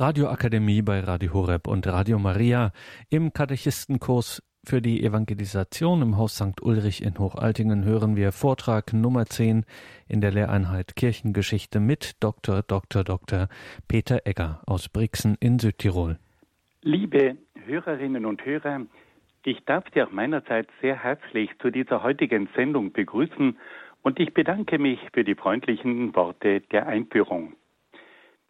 Radioakademie 0.00 0.80
bei 0.80 1.00
Radio 1.00 1.34
Horeb 1.34 1.66
und 1.66 1.86
Radio 1.86 2.18
Maria 2.18 2.72
im 3.10 3.34
Katechistenkurs 3.34 4.42
für 4.64 4.80
die 4.80 5.04
Evangelisation 5.04 6.00
im 6.00 6.16
Haus 6.16 6.36
St. 6.36 6.62
Ulrich 6.62 7.04
in 7.04 7.18
Hochaltingen 7.18 7.84
hören 7.84 8.16
wir 8.16 8.32
Vortrag 8.32 8.94
Nummer 8.94 9.26
10 9.26 9.66
in 10.08 10.22
der 10.22 10.30
Lehreinheit 10.30 10.96
Kirchengeschichte 10.96 11.80
mit 11.80 12.12
Dr. 12.20 12.62
Dr. 12.62 13.04
Dr. 13.04 13.48
Peter 13.88 14.20
Egger 14.24 14.62
aus 14.66 14.88
Brixen 14.88 15.36
in 15.38 15.58
Südtirol. 15.58 16.18
Liebe 16.80 17.36
Hörerinnen 17.66 18.24
und 18.24 18.42
Hörer, 18.42 18.86
ich 19.44 19.62
darf 19.66 19.84
Sie 19.92 20.02
auch 20.02 20.12
meinerseits 20.12 20.70
sehr 20.80 20.96
herzlich 20.96 21.50
zu 21.60 21.68
dieser 21.68 22.02
heutigen 22.02 22.48
Sendung 22.56 22.94
begrüßen 22.94 23.58
und 24.00 24.18
ich 24.18 24.32
bedanke 24.32 24.78
mich 24.78 24.98
für 25.12 25.24
die 25.24 25.34
freundlichen 25.34 26.16
Worte 26.16 26.62
der 26.72 26.86
Einführung. 26.86 27.52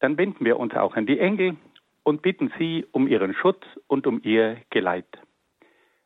Dann 0.00 0.16
wenden 0.18 0.44
wir 0.44 0.58
uns 0.58 0.74
auch 0.74 0.96
an 0.96 1.06
die 1.06 1.20
Engel 1.20 1.56
und 2.02 2.22
bitten 2.22 2.52
sie 2.58 2.86
um 2.92 3.06
ihren 3.06 3.34
Schutz 3.34 3.62
und 3.86 4.06
um 4.06 4.20
ihr 4.24 4.56
Geleit. 4.70 5.06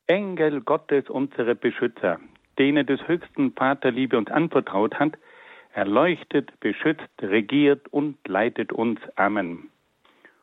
Engel 0.07 0.61
Gottes, 0.61 1.09
unsere 1.09 1.55
Beschützer, 1.55 2.21
denen 2.59 2.87
des 2.87 3.07
höchsten 3.09 3.53
Vater 3.53 3.91
Liebe 3.91 4.19
uns 4.19 4.31
anvertraut 4.31 4.99
hat, 4.99 5.17
erleuchtet, 5.73 6.59
beschützt, 6.61 7.09
regiert 7.23 7.89
und 7.89 8.17
leitet 8.29 8.73
uns. 8.73 9.01
Amen. 9.17 9.71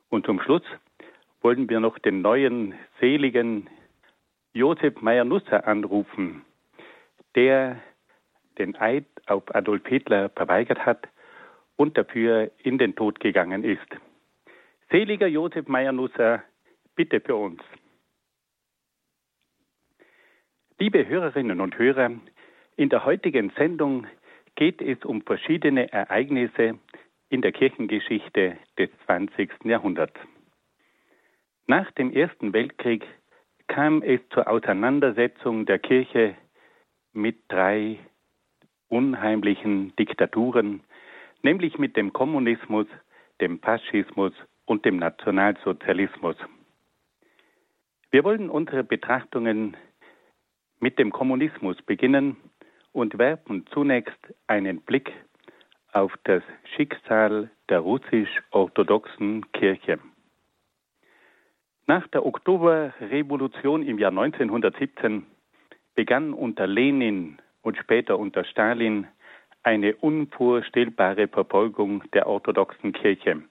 Und 0.10 0.26
zum 0.26 0.42
Schluss 0.42 0.64
wollen 1.42 1.70
wir 1.70 1.80
noch 1.80 2.00
den 2.00 2.22
neuen, 2.22 2.74
seligen 3.00 3.70
Josef 4.54 5.02
Meyer-Nusser 5.02 5.68
anrufen, 5.68 6.44
der 7.36 7.82
den 8.58 8.76
Eid 8.76 9.06
auf 9.28 9.44
Adolf 9.56 9.86
Hitler 9.88 10.30
verweigert 10.30 10.86
hat 10.86 11.08
und 11.76 11.98
dafür 11.98 12.52
in 12.64 12.78
den 12.78 12.96
Tod 12.96 13.20
gegangen 13.20 13.64
ist. 13.64 13.88
Seliger 14.90 15.28
Josef 15.28 15.68
Meyer-Nusser, 15.68 16.44
bitte 16.96 17.22
für 17.22 17.36
uns. 17.36 17.62
Liebe 20.78 21.08
Hörerinnen 21.08 21.62
und 21.62 21.78
Hörer, 21.78 22.12
in 22.76 22.90
der 22.90 23.06
heutigen 23.06 23.52
Sendung 23.52 24.08
geht 24.56 24.82
es 24.82 25.04
um 25.06 25.22
verschiedene 25.22 25.92
Ereignisse 25.92 26.80
in 27.30 27.42
der 27.42 27.52
Kirchengeschichte 27.52 28.58
des 28.78 28.90
20. 29.06 29.50
Jahrhunderts. 29.64 30.20
Nach 31.68 31.90
dem 31.92 32.12
Ersten 32.12 32.52
Weltkrieg 32.52 33.06
kam 33.68 34.02
es 34.02 34.20
zur 34.34 34.50
Auseinandersetzung 34.50 35.66
der 35.66 35.80
Kirche 35.80 36.36
mit 37.14 37.38
drei 37.48 38.00
unheimlichen 38.90 39.96
Diktaturen, 39.96 40.82
nämlich 41.44 41.78
mit 41.78 41.98
dem 41.98 42.14
Kommunismus, 42.14 42.88
dem 43.40 43.60
Faschismus 43.60 44.34
und 44.66 44.86
dem 44.86 44.98
Nationalsozialismus. 44.98 46.36
Wir 48.12 48.24
wollen 48.24 48.50
unsere 48.50 48.84
Betrachtungen 48.84 49.78
mit 50.80 51.00
dem 51.00 51.12
Kommunismus 51.12 51.82
beginnen 51.84 52.38
und 52.92 53.18
werfen 53.18 53.66
zunächst 53.68 54.20
einen 54.48 54.82
Blick 54.82 55.14
auf 55.94 56.14
das 56.24 56.44
Schicksal 56.76 57.50
der 57.70 57.80
russisch-orthodoxen 57.80 59.52
Kirche. 59.52 60.00
Nach 61.88 62.08
der 62.08 62.26
Oktoberrevolution 62.26 63.84
im 63.84 64.00
Jahr 64.00 64.12
1917 64.12 65.26
begann 65.96 66.34
unter 66.34 66.68
Lenin 66.68 67.38
und 67.62 67.78
später 67.78 68.18
unter 68.18 68.44
Stalin 68.46 69.08
eine 69.64 69.96
unvorstellbare 69.96 71.28
Verfolgung 71.28 72.04
der 72.14 72.28
orthodoxen 72.28 72.94
Kirche. 72.94 73.44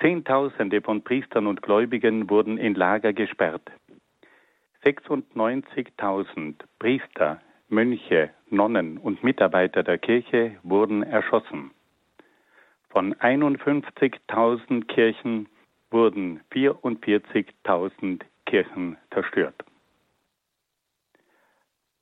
Zehntausende 0.00 0.80
von 0.80 1.02
Priestern 1.02 1.46
und 1.46 1.62
Gläubigen 1.62 2.30
wurden 2.30 2.58
in 2.58 2.74
Lager 2.74 3.12
gesperrt. 3.12 3.70
96.000 4.84 6.54
Priester, 6.78 7.40
Mönche, 7.68 8.30
Nonnen 8.48 8.98
und 8.98 9.22
Mitarbeiter 9.24 9.82
der 9.82 9.98
Kirche 9.98 10.56
wurden 10.62 11.02
erschossen. 11.02 11.72
Von 12.90 13.14
51.000 13.14 14.86
Kirchen 14.86 15.48
wurden 15.90 16.40
44.000 16.52 18.22
Kirchen 18.46 18.96
zerstört. 19.12 19.64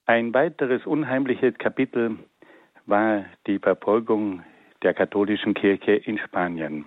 Ein 0.05 0.33
weiteres 0.35 0.87
unheimliches 0.87 1.59
Kapitel 1.59 2.19
war 2.87 3.27
die 3.47 3.59
Verfolgung 3.59 4.43
der 4.83 4.95
katholischen 4.95 5.53
Kirche 5.55 5.93
in 5.93 6.19
Spanien. 6.19 6.85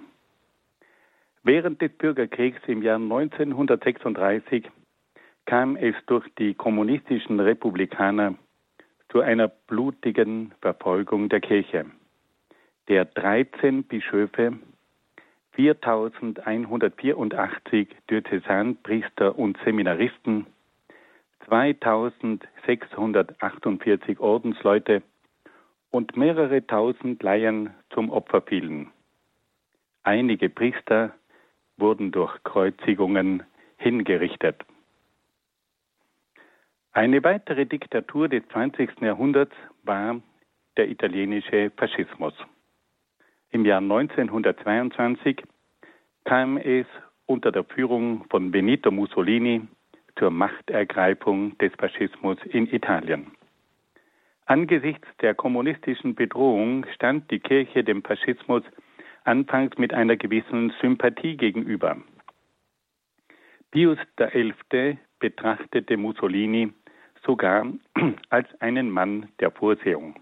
Während 1.44 1.82
des 1.82 1.92
Bürgerkriegs 1.94 2.60
im 2.68 2.82
Jahr 2.82 3.00
1936 3.00 4.70
kam 5.46 5.76
es 5.76 5.96
durch 6.06 6.26
die 6.38 6.54
kommunistischen 6.54 7.40
Republikaner 7.40 8.36
zu 9.10 9.22
einer 9.22 9.48
blutigen 9.48 10.54
Verfolgung 10.62 11.30
der 11.30 11.40
Kirche, 11.42 11.86
der 12.88 13.06
13 13.06 13.84
Bischöfe, 13.84 14.60
4184 15.54 17.88
Diözesanpriester 18.10 19.38
und 19.38 19.58
Seminaristen, 19.66 20.48
2648 21.48 24.20
Ordensleute 24.20 25.02
und 25.92 26.16
mehrere 26.18 26.66
tausend 26.66 27.22
Laien 27.24 27.72
zum 27.90 28.10
Opfer 28.10 28.42
fielen. 28.42 28.92
Einige 30.04 30.50
Priester 30.50 31.14
wurden 31.78 32.12
durch 32.12 32.44
Kreuzigungen 32.44 33.44
hingerichtet. 33.78 34.64
Eine 36.92 37.24
weitere 37.24 37.66
Diktatur 37.66 38.28
des 38.28 38.48
20. 38.50 39.02
Jahrhunderts 39.02 39.56
war 39.84 40.20
der 40.78 40.90
italienische 40.90 41.72
Faschismus. 41.78 42.34
Im 43.52 43.66
Jahr 43.66 43.82
1922 43.82 45.44
kam 46.26 46.58
es 46.58 46.86
unter 47.26 47.52
der 47.52 47.64
Führung 47.64 48.26
von 48.30 48.52
Benito 48.52 48.92
Mussolini 48.92 49.68
zur 50.18 50.32
Machtergreifung 50.32 51.58
des 51.60 51.72
Faschismus 51.78 52.38
in 52.46 52.68
Italien. 52.74 53.32
Angesichts 54.50 55.08
der 55.22 55.36
kommunistischen 55.36 56.16
Bedrohung 56.16 56.84
stand 56.96 57.30
die 57.30 57.38
Kirche 57.40 57.84
dem 57.84 58.04
Faschismus 58.04 58.64
anfangs 59.24 59.78
mit 59.78 59.94
einer 59.94 60.16
gewissen 60.16 60.74
Sympathie 60.82 61.38
gegenüber. 61.38 61.98
Pius 63.70 64.00
XI. 64.16 64.98
betrachtete 65.20 65.98
Mussolini 65.98 66.74
sogar 67.24 67.68
als 68.32 68.48
einen 68.60 68.90
Mann 68.90 69.30
der 69.40 69.52
Vorsehung. 69.52 70.16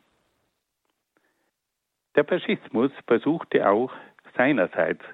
Der 2.18 2.26
Faschismus 2.26 2.92
versuchte 3.08 3.70
auch 3.70 3.94
seinerseits, 4.36 5.06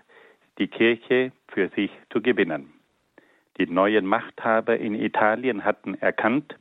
die 0.58 0.70
Kirche 0.70 1.32
für 1.50 1.70
sich 1.76 1.92
zu 2.10 2.20
gewinnen. 2.20 2.74
Die 3.60 3.68
neuen 3.68 4.08
Machthaber 4.08 4.76
in 4.76 4.96
Italien 4.96 5.64
hatten 5.64 5.94
erkannt, 6.02 6.56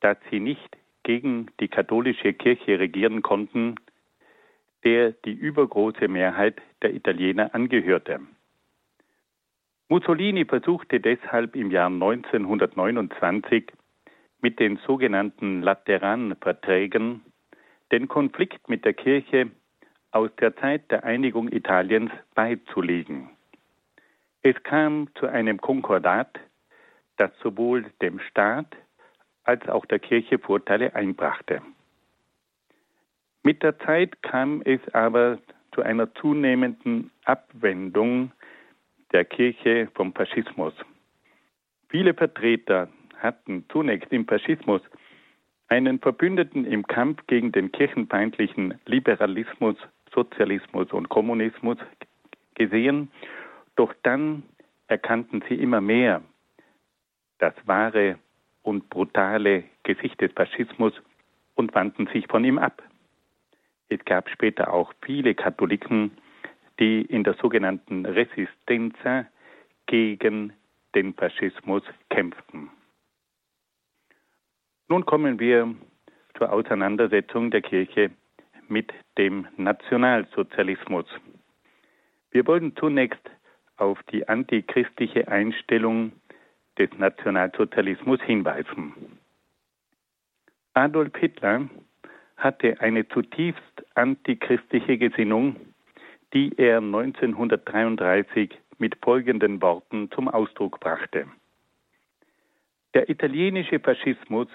dass 0.00 0.16
sie 0.30 0.40
nicht 0.40 0.78
gegen 1.06 1.46
die 1.60 1.68
katholische 1.68 2.32
Kirche 2.32 2.80
regieren 2.80 3.22
konnten, 3.22 3.76
der 4.82 5.12
die 5.12 5.34
übergroße 5.34 6.08
Mehrheit 6.08 6.60
der 6.82 6.94
Italiener 6.94 7.54
angehörte. 7.54 8.18
Mussolini 9.88 10.44
versuchte 10.44 10.98
deshalb 10.98 11.54
im 11.54 11.70
Jahr 11.70 11.90
1929 11.90 13.70
mit 14.40 14.58
den 14.58 14.78
sogenannten 14.78 15.62
Lateranverträgen 15.62 17.22
den 17.92 18.08
Konflikt 18.08 18.68
mit 18.68 18.84
der 18.84 18.94
Kirche 18.94 19.52
aus 20.10 20.30
der 20.40 20.56
Zeit 20.56 20.90
der 20.90 21.04
Einigung 21.04 21.52
Italiens 21.52 22.10
beizulegen. 22.34 23.30
Es 24.42 24.60
kam 24.64 25.06
zu 25.20 25.28
einem 25.28 25.60
Konkordat, 25.60 26.40
das 27.16 27.30
sowohl 27.44 27.84
dem 28.02 28.18
Staat 28.18 28.74
als 29.46 29.66
auch 29.68 29.86
der 29.86 29.98
Kirche 29.98 30.38
Vorteile 30.38 30.94
einbrachte. 30.94 31.62
Mit 33.42 33.62
der 33.62 33.78
Zeit 33.78 34.22
kam 34.22 34.60
es 34.64 34.80
aber 34.92 35.38
zu 35.72 35.82
einer 35.82 36.12
zunehmenden 36.14 37.10
Abwendung 37.24 38.32
der 39.12 39.24
Kirche 39.24 39.88
vom 39.94 40.12
Faschismus. 40.12 40.74
Viele 41.88 42.12
Vertreter 42.14 42.88
hatten 43.18 43.64
zunächst 43.70 44.12
im 44.12 44.26
Faschismus 44.26 44.82
einen 45.68 46.00
Verbündeten 46.00 46.64
im 46.64 46.86
Kampf 46.86 47.24
gegen 47.26 47.52
den 47.52 47.70
kirchenfeindlichen 47.70 48.74
Liberalismus, 48.84 49.76
Sozialismus 50.12 50.92
und 50.92 51.08
Kommunismus 51.08 51.78
gesehen, 52.54 53.10
doch 53.76 53.94
dann 54.02 54.42
erkannten 54.88 55.42
sie 55.48 55.54
immer 55.54 55.80
mehr 55.80 56.22
das 57.38 57.54
wahre 57.66 58.18
und 58.66 58.90
brutale 58.90 59.62
Gesicht 59.84 60.20
des 60.20 60.32
Faschismus 60.32 60.92
und 61.54 61.72
wandten 61.74 62.08
sich 62.08 62.26
von 62.26 62.44
ihm 62.44 62.58
ab. 62.58 62.82
Es 63.88 64.04
gab 64.04 64.28
später 64.28 64.72
auch 64.72 64.92
viele 65.02 65.36
Katholiken, 65.36 66.10
die 66.80 67.02
in 67.02 67.22
der 67.22 67.34
sogenannten 67.34 68.04
Resistenza 68.04 69.26
gegen 69.86 70.52
den 70.96 71.14
Faschismus 71.14 71.84
kämpften. 72.10 72.68
Nun 74.88 75.06
kommen 75.06 75.38
wir 75.38 75.72
zur 76.36 76.52
Auseinandersetzung 76.52 77.52
der 77.52 77.62
Kirche 77.62 78.10
mit 78.66 78.92
dem 79.16 79.46
Nationalsozialismus. 79.56 81.06
Wir 82.32 82.44
wollen 82.48 82.74
zunächst 82.74 83.30
auf 83.76 84.02
die 84.10 84.28
antichristliche 84.28 85.28
Einstellung 85.28 86.12
des 86.78 86.90
Nationalsozialismus 86.98 88.20
hinweisen. 88.22 88.92
Adolf 90.74 91.16
Hitler 91.16 91.68
hatte 92.36 92.80
eine 92.80 93.08
zutiefst 93.08 93.84
antichristliche 93.94 94.98
Gesinnung, 94.98 95.56
die 96.34 96.52
er 96.58 96.78
1933 96.78 98.50
mit 98.78 98.96
folgenden 99.02 99.62
Worten 99.62 100.10
zum 100.10 100.28
Ausdruck 100.28 100.80
brachte. 100.80 101.26
Der 102.94 103.08
italienische 103.08 103.80
Faschismus 103.80 104.48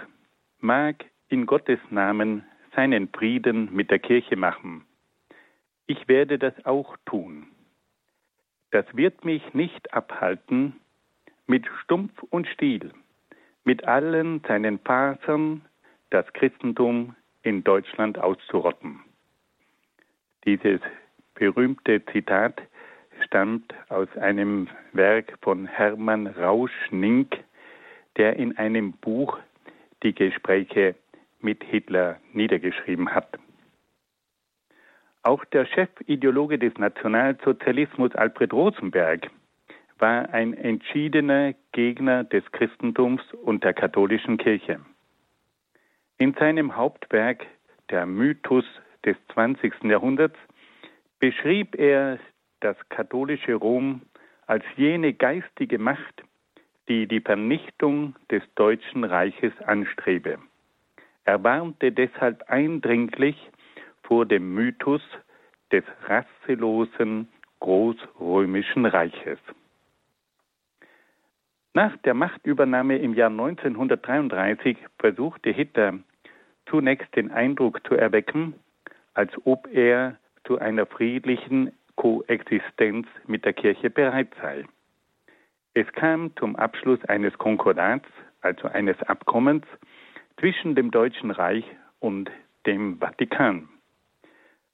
mag 0.60 1.06
in 1.30 1.46
Gottes 1.46 1.80
Namen 1.90 2.44
seinen 2.76 3.10
Frieden 3.10 3.74
mit 3.74 3.90
der 3.90 4.00
Kirche 4.00 4.36
machen. 4.36 4.86
Ich 5.88 6.08
werde 6.08 6.38
das 6.38 6.54
auch 6.66 6.98
tun. 7.06 7.48
Das 8.72 8.86
wird 8.96 9.26
mich 9.26 9.54
nicht 9.54 9.94
abhalten, 9.94 10.80
mit 11.52 11.68
Stumpf 11.84 12.14
und 12.30 12.48
Stiel, 12.48 12.94
mit 13.66 13.86
allen 13.86 14.42
seinen 14.48 14.80
Fasern 14.80 15.62
das 16.10 16.26
Christentum 16.32 17.14
in 17.44 17.62
Deutschland 17.66 18.18
auszurotten. 18.18 19.02
Dieses 20.46 20.80
berühmte 21.36 22.06
Zitat 22.06 22.62
stammt 23.26 23.76
aus 23.90 24.08
einem 24.16 24.70
Werk 24.94 25.38
von 25.42 25.68
Hermann 25.68 26.28
Rausch-Nink, 26.28 27.38
der 28.16 28.38
in 28.38 28.58
einem 28.58 28.94
Buch 28.94 29.38
die 30.04 30.16
Gespräche 30.16 30.96
mit 31.42 31.66
Hitler 31.66 32.16
niedergeschrieben 32.32 33.14
hat. 33.14 33.38
Auch 35.24 35.44
der 35.44 35.66
Chefideologe 35.66 36.58
des 36.58 36.78
Nationalsozialismus 36.78 38.16
Alfred 38.16 38.54
Rosenberg 38.54 39.30
war 40.02 40.34
ein 40.34 40.54
entschiedener 40.54 41.54
Gegner 41.72 42.24
des 42.24 42.44
Christentums 42.52 43.22
und 43.44 43.64
der 43.64 43.74
katholischen 43.74 44.38
Kirche. 44.38 44.80
In 46.18 46.34
seinem 46.34 46.76
Hauptwerk 46.76 47.46
Der 47.92 48.06
Mythos 48.06 48.66
des 49.06 49.16
20. 49.34 49.84
Jahrhunderts 49.84 50.38
beschrieb 51.20 51.76
er 51.76 52.20
das 52.62 52.78
katholische 52.90 53.54
Rom 53.54 54.02
als 54.48 54.64
jene 54.76 55.14
geistige 55.14 55.78
Macht, 55.78 56.24
die 56.90 57.08
die 57.08 57.22
Vernichtung 57.22 58.16
des 58.30 58.44
Deutschen 58.56 59.04
Reiches 59.04 59.54
anstrebe. 59.66 60.40
Er 61.26 61.44
warnte 61.44 61.92
deshalb 61.92 62.44
eindringlich 62.50 63.38
vor 64.04 64.26
dem 64.26 64.54
Mythos 64.54 65.02
des 65.72 65.84
rasselosen 66.08 67.28
Großrömischen 67.60 68.88
Reiches. 68.88 69.40
Nach 71.74 71.96
der 71.98 72.14
Machtübernahme 72.14 72.98
im 72.98 73.14
Jahr 73.14 73.30
1933 73.30 74.78
versuchte 75.00 75.52
Hitler 75.52 76.00
zunächst 76.66 77.16
den 77.16 77.32
Eindruck 77.32 77.80
zu 77.88 77.96
erwecken, 77.96 78.56
als 79.14 79.32
ob 79.46 79.68
er 79.72 80.18
zu 80.44 80.60
einer 80.60 80.86
friedlichen 80.86 81.72
Koexistenz 81.96 83.08
mit 83.26 83.46
der 83.46 83.54
Kirche 83.54 83.90
bereit 83.90 84.30
sei. 84.42 84.66
Es 85.74 85.90
kam 85.94 86.36
zum 86.36 86.58
Abschluss 86.58 87.00
eines 87.06 87.38
Konkordats, 87.38 88.08
also 88.42 88.68
eines 88.68 89.02
Abkommens, 89.04 89.66
zwischen 90.40 90.76
dem 90.76 90.92
Deutschen 90.92 91.32
Reich 91.32 91.66
und 92.00 92.30
dem 92.66 92.98
Vatikan. 93.00 93.70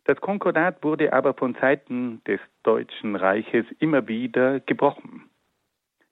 Das 0.06 0.20
Konkordat 0.20 0.84
wurde 0.84 1.14
aber 1.14 1.36
von 1.36 1.54
Seiten 1.62 2.24
des 2.26 2.40
Deutschen 2.64 3.16
Reiches 3.16 3.66
immer 3.80 4.08
wieder 4.08 4.62
gebrochen. 4.62 5.26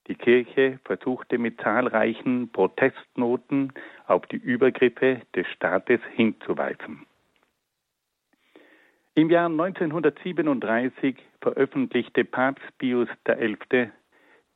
Die 0.07 0.15
Kirche 0.15 0.79
versuchte 0.85 1.37
mit 1.37 1.59
zahlreichen 1.61 2.51
Protestnoten 2.51 3.73
auf 4.05 4.25
die 4.27 4.37
Übergriffe 4.37 5.21
des 5.35 5.47
Staates 5.47 5.99
hinzuweisen. 6.13 7.05
Im 9.15 9.29
Jahr 9.29 9.49
1937 9.49 11.15
veröffentlichte 11.41 12.25
Papst 12.25 12.65
Pius 12.77 13.07
XI. 13.23 13.89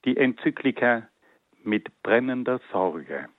die 0.06 0.18
Enzyklika 0.18 1.08
mit 1.64 1.90
brennender 2.04 2.60
Sorge, 2.72 3.30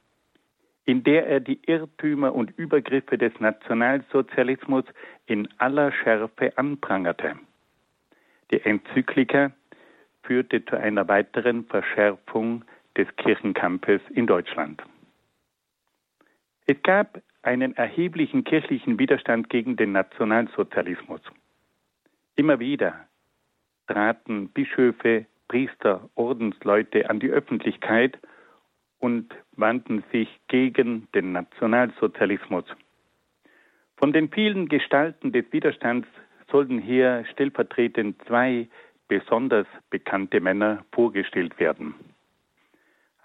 in 0.84 1.05
der 1.05 1.27
er 1.27 1.41
die 1.41 1.61
Irrtümer 1.67 2.34
und 2.34 2.51
Übergriffe 2.58 3.19
des 3.19 3.39
Nationalsozialismus 3.39 4.84
in 5.27 5.46
aller 5.58 5.93
Schärfe 5.93 6.56
anprangerte. 6.56 7.37
Die 8.51 8.61
Enzyklika 8.63 9.53
führte 10.22 10.65
zu 10.65 10.77
einer 10.77 11.08
weiteren 11.08 11.65
Verschärfung 11.65 12.65
des 12.96 13.08
Kirchenkampfes 13.17 14.00
in 14.10 14.27
Deutschland. 14.27 14.82
Es 16.67 16.77
gab 16.82 17.20
einen 17.43 17.74
erheblichen 17.77 18.44
kirchlichen 18.44 18.98
Widerstand 18.98 19.48
gegen 19.48 19.77
den 19.77 19.93
Nationalsozialismus. 19.93 21.20
Immer 22.36 22.60
wieder 22.60 23.06
traten 23.86 24.50
Bischöfe, 24.50 25.27
Priester, 25.48 26.08
Ordensleute 26.15 27.10
an 27.10 27.19
die 27.19 27.31
Öffentlichkeit 27.31 28.19
und 28.98 29.34
wandten 29.56 30.05
sich 30.12 30.29
gegen 30.48 31.08
den 31.12 31.32
Nationalsozialismus. 31.32 32.65
Von 33.96 34.12
den 34.12 34.31
vielen 34.31 34.69
Gestalten 34.69 35.32
des 35.32 35.44
Widerstands 35.50 36.06
sollten 36.50 36.79
hier 36.79 37.24
stellvertretend 37.32 38.22
zwei 38.27 38.69
besonders 39.10 39.67
bekannte 39.90 40.40
Männer 40.40 40.84
vorgestellt 40.93 41.58
werden. 41.58 41.94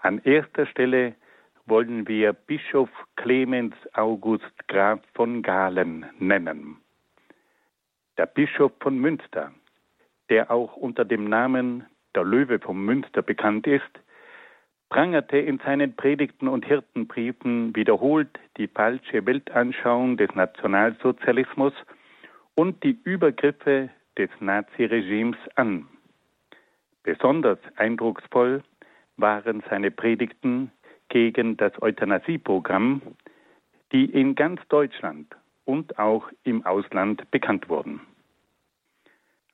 An 0.00 0.20
erster 0.24 0.66
Stelle 0.66 1.14
wollen 1.64 2.08
wir 2.08 2.32
Bischof 2.32 2.90
Clemens 3.14 3.74
August 3.92 4.52
Graf 4.66 4.98
von 5.14 5.42
Galen 5.42 6.04
nennen. 6.18 6.78
Der 8.18 8.26
Bischof 8.26 8.72
von 8.80 8.98
Münster, 8.98 9.52
der 10.28 10.50
auch 10.50 10.76
unter 10.76 11.04
dem 11.04 11.28
Namen 11.28 11.86
der 12.16 12.24
Löwe 12.24 12.58
von 12.58 12.84
Münster 12.84 13.22
bekannt 13.22 13.68
ist, 13.68 14.00
prangerte 14.88 15.38
in 15.38 15.58
seinen 15.58 15.94
Predigten 15.94 16.48
und 16.48 16.66
Hirtenbriefen 16.66 17.76
wiederholt 17.76 18.40
die 18.56 18.66
falsche 18.66 19.24
Weltanschauung 19.24 20.16
des 20.16 20.34
Nationalsozialismus 20.34 21.74
und 22.56 22.82
die 22.82 22.98
Übergriffe 23.04 23.90
des 24.18 24.30
Naziregimes 24.40 25.36
an. 25.54 25.88
Besonders 27.02 27.58
eindrucksvoll 27.76 28.62
waren 29.16 29.62
seine 29.70 29.90
Predigten 29.90 30.70
gegen 31.08 31.56
das 31.56 31.80
Euthanasieprogramm, 31.80 33.00
die 33.92 34.06
in 34.06 34.34
ganz 34.34 34.60
Deutschland 34.68 35.34
und 35.64 35.98
auch 35.98 36.28
im 36.44 36.64
Ausland 36.66 37.30
bekannt 37.30 37.68
wurden. 37.68 38.00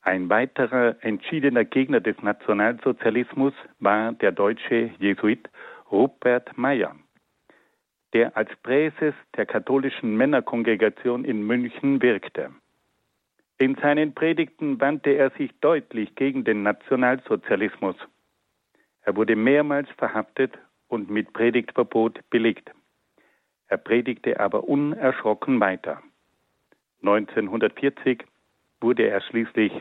Ein 0.03 0.29
weiterer 0.29 0.97
entschiedener 1.01 1.65
Gegner 1.65 2.01
des 2.01 2.21
Nationalsozialismus 2.23 3.55
war 3.79 4.13
der 4.13 4.33
deutsche 4.33 4.91
Jesuit 4.99 5.49
Rupert 5.93 6.57
Meyer, 6.59 6.97
der 8.13 8.37
als 8.37 8.51
Präses 8.63 9.15
der 9.37 9.47
katholischen 9.47 10.17
Männerkongregation 10.17 11.25
in 11.25 11.47
München 11.47 12.03
wirkte. 12.03 12.51
In 13.63 13.77
seinen 13.77 14.13
Predigten 14.13 14.81
wandte 14.81 15.11
er 15.11 15.31
sich 15.39 15.53
deutlich 15.61 16.17
gegen 16.17 16.43
den 16.43 16.65
Nationalsozialismus. 16.65 17.95
Er 19.03 19.15
wurde 19.15 19.37
mehrmals 19.37 19.89
verhaftet 19.99 20.59
und 20.89 21.09
mit 21.11 21.33
Predigtverbot 21.33 22.29
belegt. 22.29 22.73
Er 23.69 23.77
predigte 23.77 24.41
aber 24.41 24.65
unerschrocken 24.65 25.61
weiter. 25.61 26.03
1940 27.03 28.25
wurde 28.81 29.07
er 29.07 29.21
schließlich 29.21 29.73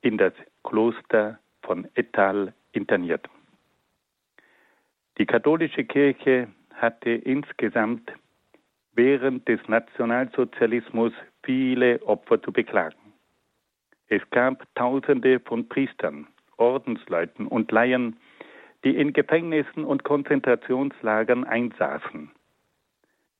in 0.00 0.18
das 0.18 0.32
Kloster 0.64 1.38
von 1.62 1.86
Ettal 1.94 2.52
interniert. 2.72 3.28
Die 5.18 5.26
katholische 5.26 5.84
Kirche 5.84 6.48
hatte 6.74 7.10
insgesamt 7.10 8.12
während 8.94 9.46
des 9.46 9.60
Nationalsozialismus 9.68 11.12
viele 11.44 12.02
Opfer 12.02 12.42
zu 12.42 12.50
beklagen. 12.50 12.96
Es 14.12 14.22
gab 14.28 14.66
Tausende 14.74 15.40
von 15.40 15.66
Priestern, 15.70 16.26
Ordensleuten 16.58 17.46
und 17.46 17.72
Laien, 17.72 18.18
die 18.84 18.94
in 18.94 19.14
Gefängnissen 19.14 19.86
und 19.86 20.04
Konzentrationslagern 20.04 21.44
einsaßen. 21.44 22.30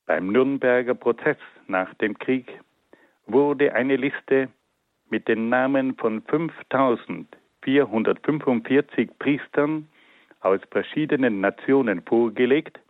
Beim 0.07 0.29
Nürnberger 0.29 0.95
Prozess 0.95 1.37
nach 1.69 1.93
dem 1.97 2.19
Krieg 2.19 2.59
wurde 3.26 3.75
eine 3.75 3.97
Liste 3.97 4.49
mit 5.11 5.29
den 5.29 5.50
Namen 5.50 5.95
von 5.97 6.23
5445 6.23 9.11
Priestern 9.19 9.88
aus 10.41 10.61
verschiedenen 10.71 11.43
Nationen 11.43 12.00
vorgelegt, 12.00 12.81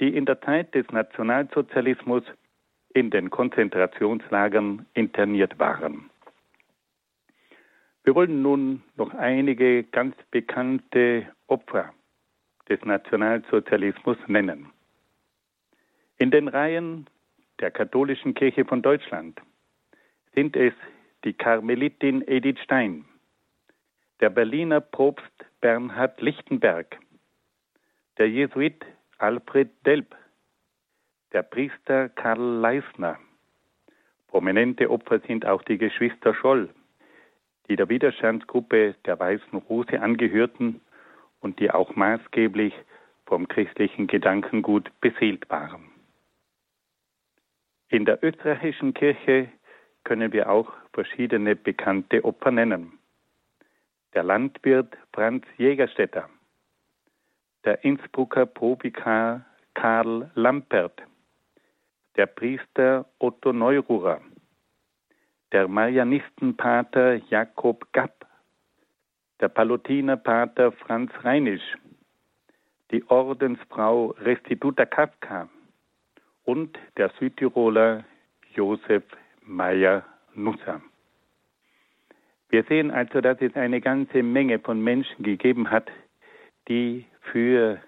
die 0.00 0.16
in 0.16 0.26
der 0.26 0.40
Zeit 0.40 0.74
des 0.74 0.90
Nationalsozialismus 0.90 2.24
in 2.94 3.10
den 3.10 3.30
Konzentrationslagern 3.30 4.86
interniert 4.94 5.56
waren. 5.60 6.10
Wir 8.04 8.16
wollen 8.16 8.42
nun 8.42 8.82
noch 8.96 9.14
einige 9.14 9.84
ganz 9.84 10.16
bekannte 10.32 11.26
Opfer 11.46 11.94
des 12.68 12.84
Nationalsozialismus 12.84 14.16
nennen. 14.26 14.70
In 16.18 16.30
den 16.32 16.48
Reihen 16.48 17.06
der 17.60 17.70
katholischen 17.70 18.34
Kirche 18.34 18.64
von 18.64 18.82
Deutschland 18.82 19.40
sind 20.34 20.56
es 20.56 20.72
die 21.24 21.32
Karmelitin 21.32 22.26
Edith 22.26 22.58
Stein, 22.64 23.04
der 24.20 24.30
Berliner 24.30 24.80
Propst 24.80 25.32
Bernhard 25.60 26.20
Lichtenberg, 26.20 26.98
der 28.18 28.28
Jesuit 28.28 28.84
Alfred 29.18 29.70
Delp, 29.86 30.16
der 31.32 31.44
Priester 31.44 32.08
Karl 32.08 32.40
Leisner. 32.40 33.18
Prominente 34.26 34.90
Opfer 34.90 35.20
sind 35.20 35.46
auch 35.46 35.62
die 35.62 35.78
Geschwister 35.78 36.34
Scholl, 36.34 36.68
die 37.68 37.76
der 37.76 37.88
Widerstandsgruppe 37.88 38.94
der 39.04 39.18
Weißen 39.18 39.58
Rose 39.58 40.00
angehörten 40.00 40.80
und 41.40 41.60
die 41.60 41.70
auch 41.70 41.94
maßgeblich 41.96 42.74
vom 43.26 43.48
christlichen 43.48 44.06
Gedankengut 44.06 44.90
beseelt 45.00 45.48
waren. 45.50 45.90
In 47.88 48.04
der 48.04 48.22
österreichischen 48.22 48.94
Kirche 48.94 49.48
können 50.04 50.32
wir 50.32 50.50
auch 50.50 50.72
verschiedene 50.92 51.54
bekannte 51.56 52.24
Opfer 52.24 52.50
nennen. 52.50 52.98
Der 54.14 54.22
Landwirt 54.22 54.96
Franz 55.12 55.44
Jägerstätter, 55.56 56.28
der 57.64 57.84
Innsbrucker 57.84 58.46
Provikar 58.46 59.44
Karl 59.74 60.30
Lampert, 60.34 61.02
der 62.16 62.26
Priester 62.26 63.06
Otto 63.18 63.52
Neururer, 63.52 64.20
der 65.52 65.68
Marianistenpater 65.68 67.16
Jakob 67.28 67.92
Gapp, 67.92 68.26
der 69.40 69.48
Palutinerpater 69.48 70.72
Franz 70.72 71.12
Reinisch, 71.22 71.76
die 72.90 73.04
Ordensfrau 73.08 74.14
Restituta 74.20 74.86
Kafka 74.86 75.48
und 76.44 76.78
der 76.96 77.10
Südtiroler 77.18 78.04
Josef 78.54 79.04
Meyer-Nusser. 79.42 80.80
Wir 82.48 82.64
sehen 82.64 82.90
also, 82.90 83.20
dass 83.20 83.40
es 83.40 83.54
eine 83.54 83.80
ganze 83.80 84.22
Menge 84.22 84.58
von 84.58 84.82
Menschen 84.82 85.22
gegeben 85.22 85.70
hat, 85.70 85.90
die 86.68 87.06
für 87.32 87.80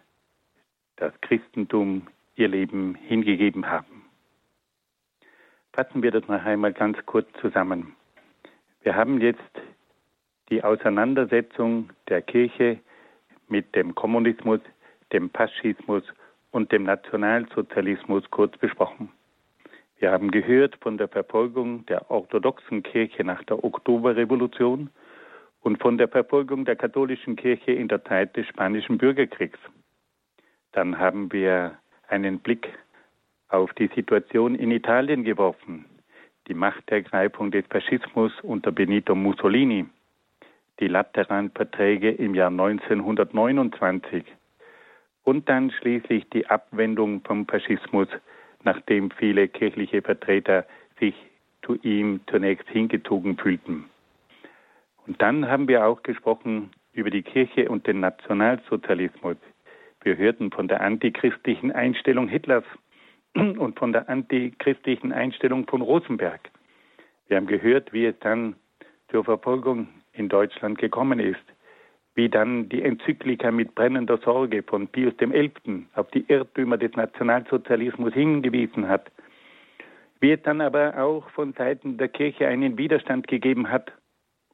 das 0.96 1.12
Christentum 1.20 2.06
ihr 2.36 2.48
Leben 2.48 2.94
hingegeben 2.94 3.68
haben. 3.68 3.93
Fassen 5.74 6.04
wir 6.04 6.12
das 6.12 6.28
noch 6.28 6.44
einmal 6.44 6.72
ganz 6.72 6.96
kurz 7.04 7.26
zusammen. 7.40 7.96
Wir 8.82 8.94
haben 8.94 9.20
jetzt 9.20 9.40
die 10.48 10.62
Auseinandersetzung 10.62 11.90
der 12.08 12.22
Kirche 12.22 12.78
mit 13.48 13.74
dem 13.74 13.96
Kommunismus, 13.96 14.60
dem 15.12 15.30
Faschismus 15.30 16.04
und 16.52 16.70
dem 16.70 16.84
Nationalsozialismus 16.84 18.22
kurz 18.30 18.56
besprochen. 18.58 19.10
Wir 19.98 20.12
haben 20.12 20.30
gehört 20.30 20.76
von 20.80 20.96
der 20.96 21.08
Verfolgung 21.08 21.84
der 21.86 22.08
orthodoxen 22.08 22.84
Kirche 22.84 23.24
nach 23.24 23.42
der 23.42 23.64
Oktoberrevolution 23.64 24.90
und 25.62 25.82
von 25.82 25.98
der 25.98 26.06
Verfolgung 26.06 26.64
der 26.64 26.76
katholischen 26.76 27.34
Kirche 27.34 27.72
in 27.72 27.88
der 27.88 28.04
Zeit 28.04 28.36
des 28.36 28.46
Spanischen 28.46 28.96
Bürgerkriegs. 28.96 29.58
Dann 30.70 31.00
haben 31.00 31.32
wir 31.32 31.76
einen 32.06 32.38
Blick 32.38 32.68
auf 33.54 33.72
die 33.74 33.90
Situation 33.94 34.54
in 34.54 34.70
Italien 34.70 35.24
geworfen, 35.24 35.84
die 36.48 36.54
Machtergreifung 36.54 37.50
des 37.50 37.64
Faschismus 37.70 38.32
unter 38.42 38.72
Benito 38.72 39.14
Mussolini, 39.14 39.86
die 40.80 40.88
Lateranverträge 40.88 42.10
im 42.10 42.34
Jahr 42.34 42.50
1929 42.50 44.24
und 45.22 45.48
dann 45.48 45.70
schließlich 45.70 46.28
die 46.30 46.46
Abwendung 46.46 47.22
vom 47.22 47.46
Faschismus 47.46 48.08
nachdem 48.64 49.10
viele 49.10 49.48
kirchliche 49.48 50.02
Vertreter 50.02 50.66
sich 50.98 51.14
zu 51.62 51.76
ihm 51.82 52.20
zunächst 52.26 52.68
hingezogen 52.68 53.36
fühlten. 53.36 53.84
Und 55.06 55.20
dann 55.20 55.48
haben 55.48 55.68
wir 55.68 55.86
auch 55.86 56.02
gesprochen 56.02 56.70
über 56.92 57.10
die 57.10 57.22
Kirche 57.22 57.68
und 57.68 57.86
den 57.86 58.00
Nationalsozialismus. 58.00 59.36
Wir 60.02 60.16
hörten 60.16 60.50
von 60.50 60.68
der 60.68 60.80
antichristlichen 60.80 61.72
Einstellung 61.72 62.28
Hitlers 62.28 62.64
und 63.34 63.78
von 63.78 63.92
der 63.92 64.08
antichristlichen 64.08 65.12
Einstellung 65.12 65.66
von 65.66 65.82
Rosenberg. 65.82 66.50
Wir 67.28 67.36
haben 67.36 67.46
gehört, 67.46 67.92
wie 67.92 68.06
es 68.06 68.18
dann 68.20 68.56
zur 69.10 69.24
Verfolgung 69.24 69.88
in 70.12 70.28
Deutschland 70.28 70.78
gekommen 70.78 71.18
ist 71.18 71.44
wie 72.14 72.28
dann 72.28 72.68
die 72.68 72.82
Enzyklika 72.82 73.50
mit 73.50 73.74
brennender 73.74 74.18
Sorge 74.18 74.62
von 74.62 74.88
Pius 74.88 75.14
XI. 75.16 75.86
auf 75.94 76.10
die 76.12 76.24
Irrtümer 76.28 76.78
des 76.78 76.94
Nationalsozialismus 76.94 78.14
hingewiesen 78.14 78.88
hat, 78.88 79.10
wie 80.20 80.32
es 80.32 80.42
dann 80.42 80.60
aber 80.60 80.96
auch 80.96 81.28
von 81.30 81.52
Seiten 81.54 81.98
der 81.98 82.08
Kirche 82.08 82.46
einen 82.46 82.78
Widerstand 82.78 83.26
gegeben 83.26 83.68
hat. 83.68 83.92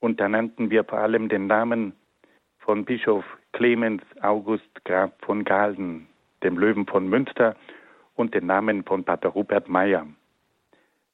Und 0.01 0.19
da 0.19 0.29
nannten 0.29 0.71
wir 0.71 0.85
vor 0.85 0.99
allem 0.99 1.29
den 1.29 1.47
Namen 1.47 1.93
von 2.59 2.85
Bischof 2.87 3.25
Clemens 3.53 4.03
August 4.23 4.85
Graf 4.85 5.13
von 5.21 5.45
Galden, 5.45 6.07
dem 6.43 6.59
Löwen 6.59 6.87
von 6.87 7.09
Münster, 7.09 7.57
und 8.21 8.35
den 8.35 8.47
Namen 8.47 8.85
von 8.85 9.03
Pater 9.03 9.31
Rupert 9.31 9.69
Meyer. 9.69 10.07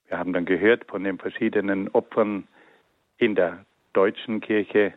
Wir 0.08 0.18
haben 0.18 0.32
dann 0.32 0.44
gehört 0.44 0.86
von 0.86 1.04
den 1.04 1.18
verschiedenen 1.18 1.88
Opfern 1.90 2.48
in 3.16 3.36
der 3.36 3.64
deutschen 3.92 4.40
Kirche 4.40 4.92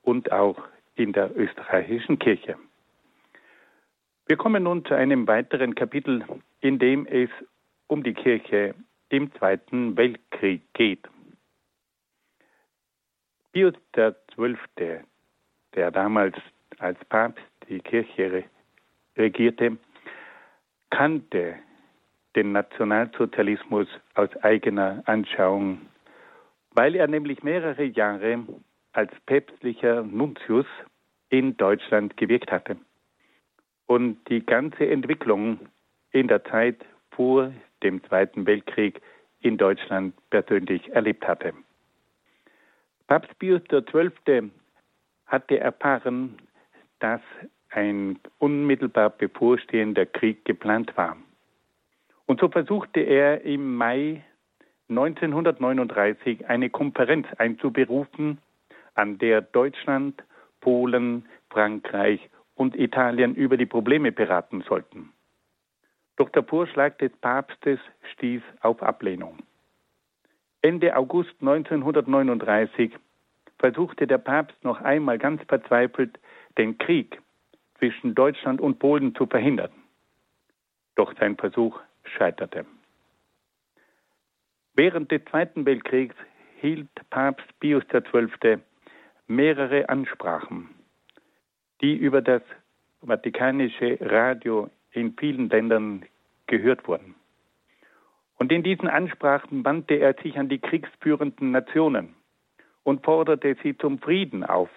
und 0.00 0.32
auch 0.32 0.56
in 0.94 1.12
der 1.12 1.36
österreichischen 1.36 2.18
Kirche. 2.18 2.56
Wir 4.26 4.36
kommen 4.36 4.62
nun 4.62 4.84
zu 4.86 4.94
einem 4.94 5.26
weiteren 5.26 5.74
Kapitel, 5.74 6.24
in 6.60 6.78
dem 6.78 7.06
es 7.06 7.28
um 7.86 8.02
die 8.02 8.14
Kirche 8.14 8.74
im 9.10 9.30
Zweiten 9.34 9.94
Weltkrieg 9.96 10.62
geht. 10.72 11.06
Pius 13.52 13.74
XII., 13.92 15.00
der 15.74 15.90
damals 15.90 16.34
als 16.78 16.98
Papst 17.10 17.44
die 17.68 17.80
Kirche 17.80 18.44
regierte, 19.16 19.76
kannte 20.92 21.54
den 22.36 22.52
Nationalsozialismus 22.52 23.88
aus 24.14 24.28
eigener 24.42 25.02
Anschauung, 25.06 25.80
weil 26.72 26.94
er 26.94 27.08
nämlich 27.08 27.42
mehrere 27.42 27.84
Jahre 27.84 28.44
als 28.92 29.10
päpstlicher 29.24 30.02
Nuntius 30.02 30.66
in 31.30 31.56
Deutschland 31.56 32.16
gewirkt 32.18 32.52
hatte. 32.52 32.76
Und 33.86 34.18
die 34.28 34.44
ganze 34.44 34.86
Entwicklung 34.86 35.60
in 36.10 36.28
der 36.28 36.44
Zeit 36.44 36.84
vor 37.10 37.52
dem 37.82 38.04
Zweiten 38.04 38.46
Weltkrieg 38.46 39.00
in 39.40 39.56
Deutschland 39.56 40.14
persönlich 40.28 40.92
erlebt 40.92 41.26
hatte. 41.26 41.54
Papst 43.06 43.36
Pius 43.38 43.62
XII. 43.64 44.50
hatte 45.26 45.58
erfahren, 45.58 46.36
dass 47.00 47.22
ein 47.72 48.18
unmittelbar 48.38 49.10
bevorstehender 49.10 50.06
Krieg 50.06 50.44
geplant 50.44 50.96
war. 50.96 51.16
Und 52.26 52.40
so 52.40 52.48
versuchte 52.48 53.00
er 53.00 53.42
im 53.42 53.76
Mai 53.76 54.22
1939 54.88 56.48
eine 56.48 56.70
Konferenz 56.70 57.26
einzuberufen, 57.38 58.38
an 58.94 59.18
der 59.18 59.40
Deutschland, 59.40 60.22
Polen, 60.60 61.26
Frankreich 61.50 62.28
und 62.54 62.76
Italien 62.76 63.34
über 63.34 63.56
die 63.56 63.66
Probleme 63.66 64.12
beraten 64.12 64.62
sollten. 64.68 65.12
Doch 66.16 66.28
der 66.28 66.44
Vorschlag 66.44 66.98
des 66.98 67.10
Papstes 67.16 67.80
stieß 68.12 68.42
auf 68.60 68.82
Ablehnung. 68.82 69.38
Ende 70.60 70.94
August 70.94 71.34
1939 71.40 72.96
versuchte 73.58 74.06
der 74.06 74.18
Papst 74.18 74.62
noch 74.62 74.80
einmal 74.80 75.18
ganz 75.18 75.42
verzweifelt, 75.48 76.18
den 76.58 76.76
Krieg 76.78 77.21
zwischen 77.82 78.14
Deutschland 78.14 78.60
und 78.60 78.78
Polen 78.78 79.12
zu 79.16 79.26
verhindern. 79.26 79.72
Doch 80.94 81.12
sein 81.18 81.36
Versuch 81.36 81.80
scheiterte. 82.04 82.64
Während 84.74 85.10
des 85.10 85.24
Zweiten 85.24 85.66
Weltkriegs 85.66 86.14
hielt 86.60 86.88
Papst 87.10 87.48
Pius 87.58 87.82
XII. 87.88 88.58
mehrere 89.26 89.88
Ansprachen, 89.88 90.68
die 91.80 91.96
über 91.96 92.22
das 92.22 92.42
Vatikanische 93.04 93.98
Radio 94.00 94.70
in 94.92 95.14
vielen 95.18 95.48
Ländern 95.48 96.04
gehört 96.46 96.86
wurden. 96.86 97.16
Und 98.38 98.52
in 98.52 98.62
diesen 98.62 98.86
Ansprachen 98.86 99.64
wandte 99.64 99.94
er 99.94 100.14
sich 100.22 100.38
an 100.38 100.48
die 100.48 100.60
kriegsführenden 100.60 101.50
Nationen 101.50 102.14
und 102.84 103.04
forderte 103.04 103.56
sie 103.60 103.76
zum 103.76 103.98
Frieden 103.98 104.44
auf. 104.44 104.70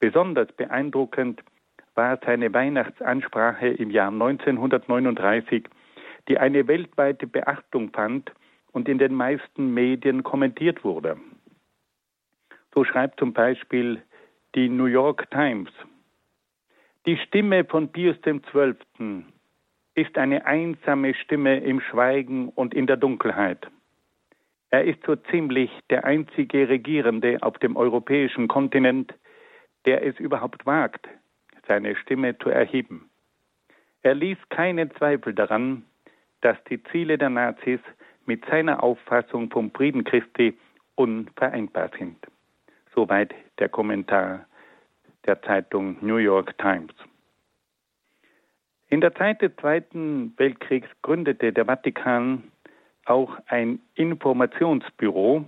Besonders 0.00 0.50
beeindruckend 0.52 1.40
war 1.94 2.18
seine 2.24 2.52
Weihnachtsansprache 2.52 3.68
im 3.68 3.90
Jahr 3.90 4.10
1939, 4.10 5.64
die 6.28 6.38
eine 6.38 6.66
weltweite 6.68 7.26
Beachtung 7.26 7.90
fand 7.90 8.32
und 8.72 8.88
in 8.88 8.98
den 8.98 9.14
meisten 9.14 9.74
Medien 9.74 10.22
kommentiert 10.22 10.84
wurde. 10.84 11.16
So 12.74 12.84
schreibt 12.84 13.18
zum 13.18 13.32
Beispiel 13.32 14.02
die 14.54 14.68
New 14.68 14.86
York 14.86 15.30
Times, 15.30 15.70
die 17.06 17.16
Stimme 17.16 17.64
von 17.64 17.90
Pius 17.90 18.16
XII. 18.22 19.24
ist 19.94 20.18
eine 20.18 20.46
einsame 20.46 21.14
Stimme 21.14 21.58
im 21.60 21.80
Schweigen 21.80 22.50
und 22.50 22.74
in 22.74 22.86
der 22.86 22.96
Dunkelheit. 22.96 23.68
Er 24.70 24.84
ist 24.84 25.04
so 25.04 25.16
ziemlich 25.16 25.70
der 25.90 26.04
einzige 26.04 26.68
Regierende 26.68 27.38
auf 27.42 27.58
dem 27.58 27.76
europäischen 27.76 28.46
Kontinent, 28.46 29.14
der 29.84 30.06
es 30.06 30.18
überhaupt 30.20 30.64
wagt, 30.66 31.08
seine 31.66 31.96
Stimme 31.96 32.38
zu 32.38 32.50
erheben. 32.50 33.10
Er 34.02 34.14
ließ 34.14 34.38
keinen 34.48 34.90
Zweifel 34.92 35.34
daran, 35.34 35.84
dass 36.40 36.56
die 36.64 36.82
Ziele 36.84 37.18
der 37.18 37.30
Nazis 37.30 37.80
mit 38.26 38.44
seiner 38.46 38.82
Auffassung 38.82 39.50
vom 39.50 39.70
Frieden 39.72 40.04
Christi 40.04 40.56
unvereinbar 40.94 41.90
sind. 41.98 42.16
Soweit 42.94 43.34
der 43.58 43.68
Kommentar 43.68 44.46
der 45.26 45.40
Zeitung 45.42 45.96
New 46.00 46.16
York 46.16 46.56
Times. 46.58 46.92
In 48.88 49.00
der 49.00 49.14
Zeit 49.14 49.40
des 49.42 49.54
Zweiten 49.56 50.32
Weltkriegs 50.36 50.88
gründete 51.02 51.52
der 51.52 51.66
Vatikan 51.66 52.44
auch 53.04 53.38
ein 53.46 53.80
Informationsbüro, 53.94 55.44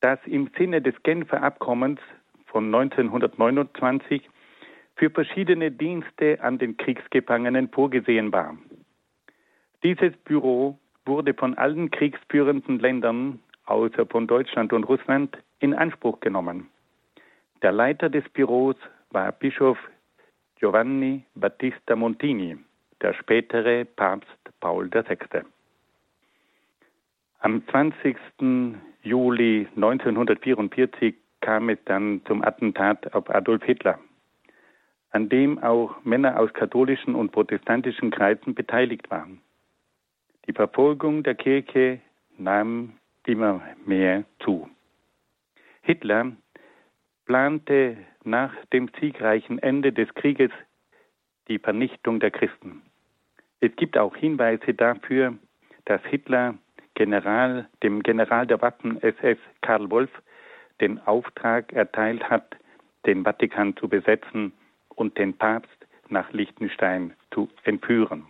das 0.00 0.18
im 0.26 0.50
Sinne 0.56 0.80
des 0.80 0.94
Genfer 1.02 1.42
Abkommens 1.42 2.00
von 2.46 2.66
1929 2.66 4.28
für 4.96 5.10
verschiedene 5.10 5.70
Dienste 5.70 6.40
an 6.40 6.58
den 6.58 6.76
Kriegsgefangenen 6.76 7.68
vorgesehen 7.68 8.32
war. 8.32 8.56
Dieses 9.82 10.16
Büro 10.24 10.78
wurde 11.04 11.34
von 11.34 11.54
allen 11.58 11.90
kriegsführenden 11.90 12.78
Ländern, 12.78 13.40
außer 13.66 14.06
von 14.06 14.26
Deutschland 14.26 14.72
und 14.72 14.84
Russland, 14.84 15.36
in 15.60 15.74
Anspruch 15.74 16.20
genommen. 16.20 16.68
Der 17.62 17.72
Leiter 17.72 18.08
des 18.08 18.28
Büros 18.30 18.76
war 19.10 19.32
Bischof 19.32 19.78
Giovanni 20.56 21.24
Battista 21.34 21.96
Montini, 21.96 22.56
der 23.00 23.14
spätere 23.14 23.84
Papst 23.84 24.30
Paul 24.60 24.90
VI. 24.90 25.42
Am 27.40 27.62
20. 27.68 28.16
Juli 29.02 29.68
1944 29.76 31.14
kam 31.40 31.68
es 31.68 31.78
dann 31.84 32.22
zum 32.26 32.42
Attentat 32.42 33.12
auf 33.12 33.28
Adolf 33.28 33.62
Hitler, 33.64 33.98
an 35.14 35.28
dem 35.28 35.62
auch 35.62 35.94
Männer 36.02 36.40
aus 36.40 36.52
katholischen 36.52 37.14
und 37.14 37.30
protestantischen 37.30 38.10
Kreisen 38.10 38.52
beteiligt 38.52 39.08
waren. 39.12 39.40
Die 40.46 40.52
Verfolgung 40.52 41.22
der 41.22 41.36
Kirche 41.36 42.00
nahm 42.36 42.94
immer 43.24 43.62
mehr 43.86 44.24
zu. 44.40 44.68
Hitler 45.82 46.32
plante 47.26 47.96
nach 48.24 48.52
dem 48.72 48.90
siegreichen 49.00 49.60
Ende 49.60 49.92
des 49.92 50.12
Krieges 50.14 50.50
die 51.46 51.60
Vernichtung 51.60 52.18
der 52.18 52.32
Christen. 52.32 52.82
Es 53.60 53.74
gibt 53.76 53.96
auch 53.96 54.16
Hinweise 54.16 54.74
dafür, 54.74 55.34
dass 55.84 56.02
Hitler 56.06 56.56
General, 56.94 57.68
dem 57.84 58.02
General 58.02 58.48
der 58.48 58.60
Waffen-SS 58.60 59.38
Karl 59.62 59.88
Wolf 59.92 60.10
den 60.80 60.98
Auftrag 61.06 61.72
erteilt 61.72 62.28
hat, 62.28 62.56
den 63.06 63.22
Vatikan 63.22 63.76
zu 63.76 63.88
besetzen 63.88 64.52
und 64.96 65.18
den 65.18 65.34
Papst 65.36 65.86
nach 66.08 66.32
Liechtenstein 66.32 67.14
zu 67.32 67.48
entführen. 67.64 68.26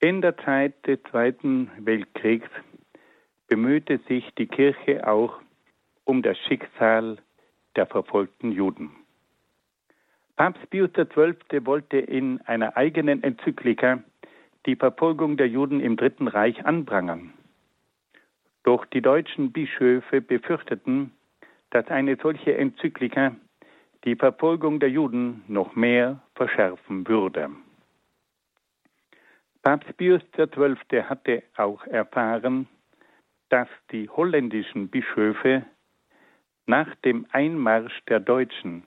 In 0.00 0.20
der 0.20 0.36
Zeit 0.38 0.86
des 0.86 1.02
Zweiten 1.10 1.70
Weltkriegs 1.78 2.48
bemühte 3.48 4.00
sich 4.08 4.34
die 4.34 4.46
Kirche 4.46 5.06
auch 5.06 5.40
um 6.04 6.22
das 6.22 6.36
Schicksal 6.38 7.18
der 7.76 7.86
verfolgten 7.86 8.52
Juden. 8.52 8.90
Papst 10.36 10.68
Pius 10.70 10.90
XII. 10.92 11.64
wollte 11.64 11.98
in 11.98 12.40
einer 12.42 12.76
eigenen 12.76 13.22
Enzyklika 13.22 14.02
die 14.66 14.76
Verfolgung 14.76 15.36
der 15.36 15.48
Juden 15.48 15.80
im 15.80 15.96
Dritten 15.96 16.28
Reich 16.28 16.64
anprangern. 16.64 17.32
Doch 18.64 18.84
die 18.86 19.02
deutschen 19.02 19.52
Bischöfe 19.52 20.20
befürchteten, 20.20 21.12
dass 21.70 21.86
eine 21.88 22.16
solche 22.20 22.56
Enzyklika 22.56 23.36
die 24.04 24.16
Verfolgung 24.16 24.80
der 24.80 24.90
Juden 24.90 25.44
noch 25.48 25.74
mehr 25.74 26.20
verschärfen 26.34 27.06
würde. 27.08 27.50
Papst 29.62 29.96
Pius 29.96 30.20
XII. 30.32 31.02
hatte 31.04 31.42
auch 31.56 31.86
erfahren, 31.86 32.68
dass 33.48 33.68
die 33.90 34.08
holländischen 34.10 34.88
Bischöfe 34.88 35.64
nach 36.66 36.94
dem 36.96 37.26
Einmarsch 37.32 37.98
der 38.08 38.20
Deutschen 38.20 38.84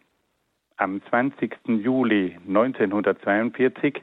am 0.78 1.02
20. 1.10 1.58
Juli 1.68 2.38
1942 2.48 4.02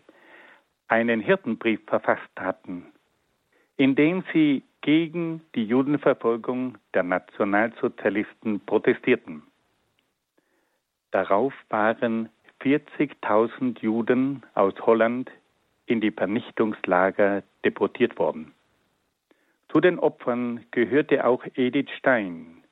einen 0.88 1.20
Hirtenbrief 1.20 1.80
verfasst 1.86 2.22
hatten, 2.36 2.86
in 3.76 3.94
dem 3.94 4.24
sie 4.32 4.64
gegen 4.80 5.42
die 5.54 5.64
Judenverfolgung 5.64 6.76
der 6.92 7.04
Nationalsozialisten 7.04 8.60
protestierten. 8.66 9.44
Darauf 11.14 11.54
waren 11.68 12.28
40.000 12.60 13.80
Juden 13.80 14.42
aus 14.54 14.74
Holland 14.80 15.30
in 15.86 16.00
die 16.00 16.10
Vernichtungslager 16.10 17.44
deportiert 17.64 18.18
worden. 18.18 18.52
Zu 19.68 19.80
den 19.80 20.00
Opfern 20.00 20.66
gehörte 20.72 21.24
auch 21.24 21.44
Edith 21.54 21.90
Stein, 21.96 22.64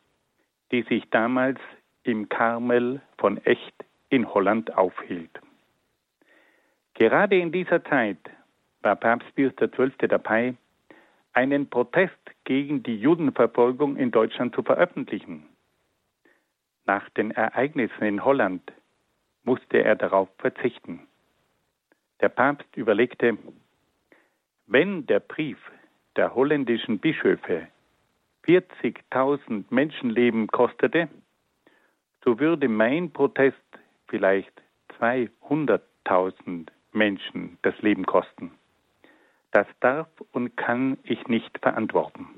die 0.73 0.83
sich 0.83 1.09
damals 1.11 1.61
im 2.03 2.29
Karmel 2.29 3.01
von 3.17 3.39
Echt 3.45 3.77
in 4.09 4.29
Holland 4.35 4.77
aufhielt. 4.77 5.39
Gerade 6.95 7.39
in 7.39 7.53
dieser 7.53 7.85
Zeit 7.85 8.19
war 8.81 8.97
Papst 8.97 9.33
Pius 9.37 9.55
XII. 9.55 9.93
dabei, 10.09 10.57
einen 11.33 11.71
Protest 11.71 12.19
gegen 12.43 12.83
die 12.83 12.97
Judenverfolgung 12.97 13.97
in 13.97 14.11
Deutschland 14.11 14.53
zu 14.53 14.65
veröffentlichen. 14.65 15.47
Nach 16.85 17.09
den 17.11 17.31
Ereignissen 17.31 18.05
in 18.05 18.25
Holland 18.25 18.73
musste 19.45 19.83
er 19.83 19.97
darauf 19.97 20.29
verzichten. 20.39 21.07
Der 22.21 22.29
Papst 22.29 22.77
überlegte, 22.77 23.37
wenn 24.67 25.07
der 25.07 25.21
Brief 25.21 25.59
der 26.17 26.35
holländischen 26.35 26.99
Bischöfe 26.99 27.69
40.000 28.47 29.65
Menschenleben 29.71 30.47
kostete, 30.49 31.09
so 32.25 32.39
würde 32.39 32.69
mein 32.69 33.13
Protest 33.13 33.57
vielleicht 34.07 34.53
200.000 34.99 36.69
Menschen 36.93 37.59
das 37.63 37.81
Leben 37.81 38.07
kosten. 38.07 38.53
Das 39.53 39.67
darf 39.81 40.09
und 40.33 40.57
kann 40.57 40.99
ich 41.03 41.27
nicht 41.29 41.59
verantworten. 41.59 42.29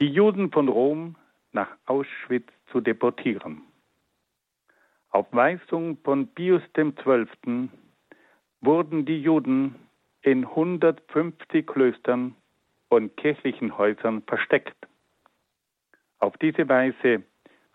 die 0.00 0.08
Juden 0.08 0.50
von 0.50 0.68
Rom 0.68 1.16
nach 1.52 1.68
Auschwitz 1.86 2.48
zu 2.72 2.80
deportieren. 2.80 3.62
Auf 5.14 5.26
Weisung 5.30 5.96
von 6.02 6.26
Pius 6.26 6.60
XII. 6.72 7.68
wurden 8.60 9.04
die 9.04 9.22
Juden 9.22 9.76
in 10.22 10.44
150 10.44 11.64
Klöstern 11.64 12.34
und 12.88 13.16
kirchlichen 13.16 13.78
Häusern 13.78 14.22
versteckt. 14.22 14.74
Auf 16.18 16.36
diese 16.38 16.68
Weise 16.68 17.22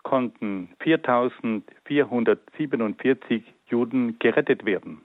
konnten 0.02 0.74
4447 0.80 3.42
Juden 3.68 4.18
gerettet 4.18 4.66
werden. 4.66 5.00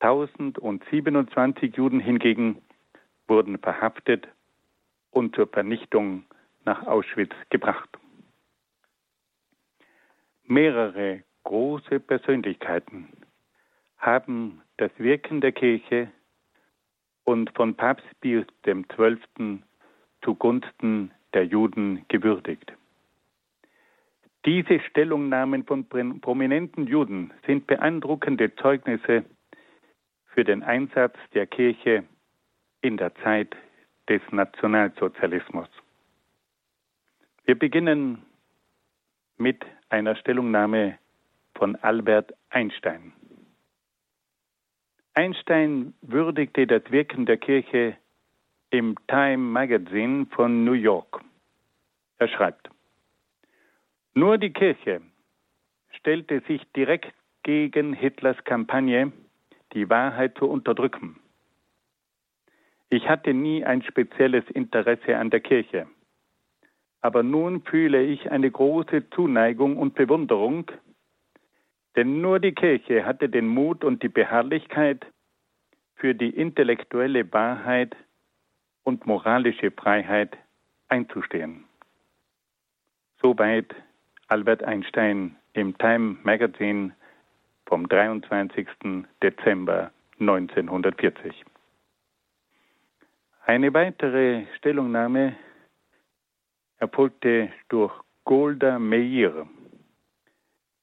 1027 0.00 1.76
Juden 1.76 2.00
hingegen 2.00 2.60
wurden 3.26 3.58
verhaftet 3.58 4.28
und 5.12 5.34
zur 5.34 5.46
Vernichtung 5.46 6.24
nach 6.66 6.86
Auschwitz 6.86 7.32
gebracht. 7.48 7.88
Mehrere 10.48 11.24
große 11.44 12.00
Persönlichkeiten 12.00 13.08
haben 13.98 14.62
das 14.76 14.90
Wirken 14.98 15.40
der 15.40 15.52
Kirche 15.52 16.08
und 17.24 17.50
von 17.56 17.74
Papst 17.74 18.06
Pius 18.20 18.46
XII. 18.62 19.62
zugunsten 20.22 21.10
der 21.34 21.44
Juden 21.46 22.04
gewürdigt. 22.08 22.72
Diese 24.44 24.78
Stellungnahmen 24.78 25.64
von 25.64 25.88
prominenten 26.20 26.86
Juden 26.86 27.32
sind 27.46 27.66
beeindruckende 27.66 28.54
Zeugnisse 28.54 29.24
für 30.26 30.44
den 30.44 30.62
Einsatz 30.62 31.16
der 31.34 31.48
Kirche 31.48 32.04
in 32.82 32.96
der 32.96 33.12
Zeit 33.16 33.56
des 34.08 34.22
Nationalsozialismus. 34.30 35.68
Wir 37.44 37.58
beginnen 37.58 38.22
mit 39.38 39.64
einer 39.88 40.16
Stellungnahme 40.16 40.98
von 41.54 41.76
Albert 41.76 42.32
Einstein. 42.50 43.12
Einstein 45.14 45.94
würdigte 46.02 46.66
das 46.66 46.82
Wirken 46.90 47.24
der 47.26 47.38
Kirche 47.38 47.96
im 48.70 48.96
Time 49.06 49.38
Magazine 49.38 50.26
von 50.26 50.64
New 50.64 50.72
York. 50.72 51.22
Er 52.18 52.28
schreibt, 52.28 52.68
nur 54.14 54.38
die 54.38 54.52
Kirche 54.52 55.00
stellte 55.90 56.40
sich 56.48 56.62
direkt 56.72 57.14
gegen 57.42 57.92
Hitlers 57.92 58.42
Kampagne 58.44 59.12
die 59.72 59.88
Wahrheit 59.88 60.36
zu 60.38 60.46
unterdrücken. 60.46 61.20
Ich 62.88 63.08
hatte 63.08 63.34
nie 63.34 63.64
ein 63.64 63.82
spezielles 63.82 64.44
Interesse 64.50 65.16
an 65.16 65.30
der 65.30 65.40
Kirche, 65.40 65.86
aber 67.06 67.22
nun 67.22 67.62
fühle 67.62 68.02
ich 68.02 68.32
eine 68.32 68.50
große 68.50 69.10
Zuneigung 69.10 69.76
und 69.76 69.94
Bewunderung, 69.94 70.72
denn 71.94 72.20
nur 72.20 72.40
die 72.40 72.50
Kirche 72.50 73.06
hatte 73.06 73.28
den 73.28 73.46
Mut 73.46 73.84
und 73.84 74.02
die 74.02 74.08
Beharrlichkeit, 74.08 75.06
für 75.94 76.16
die 76.16 76.30
intellektuelle 76.30 77.32
Wahrheit 77.32 77.94
und 78.82 79.06
moralische 79.06 79.70
Freiheit 79.70 80.36
einzustehen. 80.88 81.62
Soweit 83.22 83.72
Albert 84.26 84.64
Einstein 84.64 85.36
im 85.52 85.78
Time 85.78 86.16
Magazine 86.24 86.90
vom 87.66 87.88
23. 87.88 88.66
Dezember 89.22 89.92
1940. 90.18 91.44
Eine 93.44 93.72
weitere 93.72 94.44
Stellungnahme 94.56 95.36
erfolgte 96.78 97.50
durch 97.68 97.92
Golda 98.24 98.78
Meir, 98.78 99.46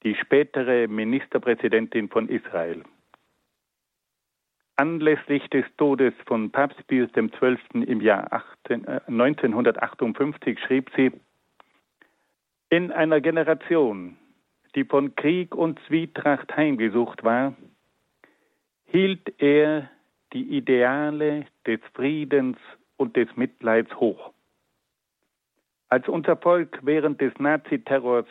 die 0.03 0.15
spätere 0.15 0.87
Ministerpräsidentin 0.87 2.09
von 2.09 2.29
Israel. 2.29 2.83
Anlässlich 4.75 5.47
des 5.49 5.65
Todes 5.77 6.13
von 6.25 6.49
Papst 6.51 6.85
Pius 6.87 7.11
XII. 7.11 7.83
im 7.83 8.01
Jahr 8.01 8.31
18, 8.33 8.85
äh, 8.85 9.01
1958 9.07 10.59
schrieb 10.59 10.89
sie, 10.95 11.11
in 12.69 12.91
einer 12.91 13.21
Generation, 13.21 14.17
die 14.75 14.83
von 14.83 15.15
Krieg 15.15 15.53
und 15.53 15.79
Zwietracht 15.87 16.55
heimgesucht 16.55 17.23
war, 17.23 17.53
hielt 18.85 19.39
er 19.39 19.91
die 20.33 20.57
Ideale 20.57 21.45
des 21.67 21.79
Friedens 21.93 22.57
und 22.97 23.15
des 23.15 23.27
Mitleids 23.35 23.93
hoch. 23.95 24.32
Als 25.93 26.07
unser 26.07 26.35
Volk 26.35 26.79
während 26.81 27.21
des 27.21 27.37
Naziterrors 27.37 28.25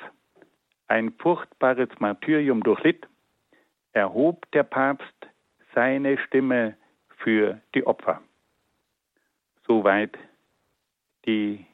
ein 0.89 1.13
furchtbares 1.13 1.91
Martyrium 2.01 2.61
durchlitt, 2.61 3.07
erhob 3.93 4.51
der 4.51 4.65
Papst 4.65 5.15
seine 5.73 6.19
Stimme 6.19 6.77
für 7.19 7.61
die 7.77 7.87
Opfer. 7.87 8.21
Soweit 9.65 10.19
die 11.25 11.65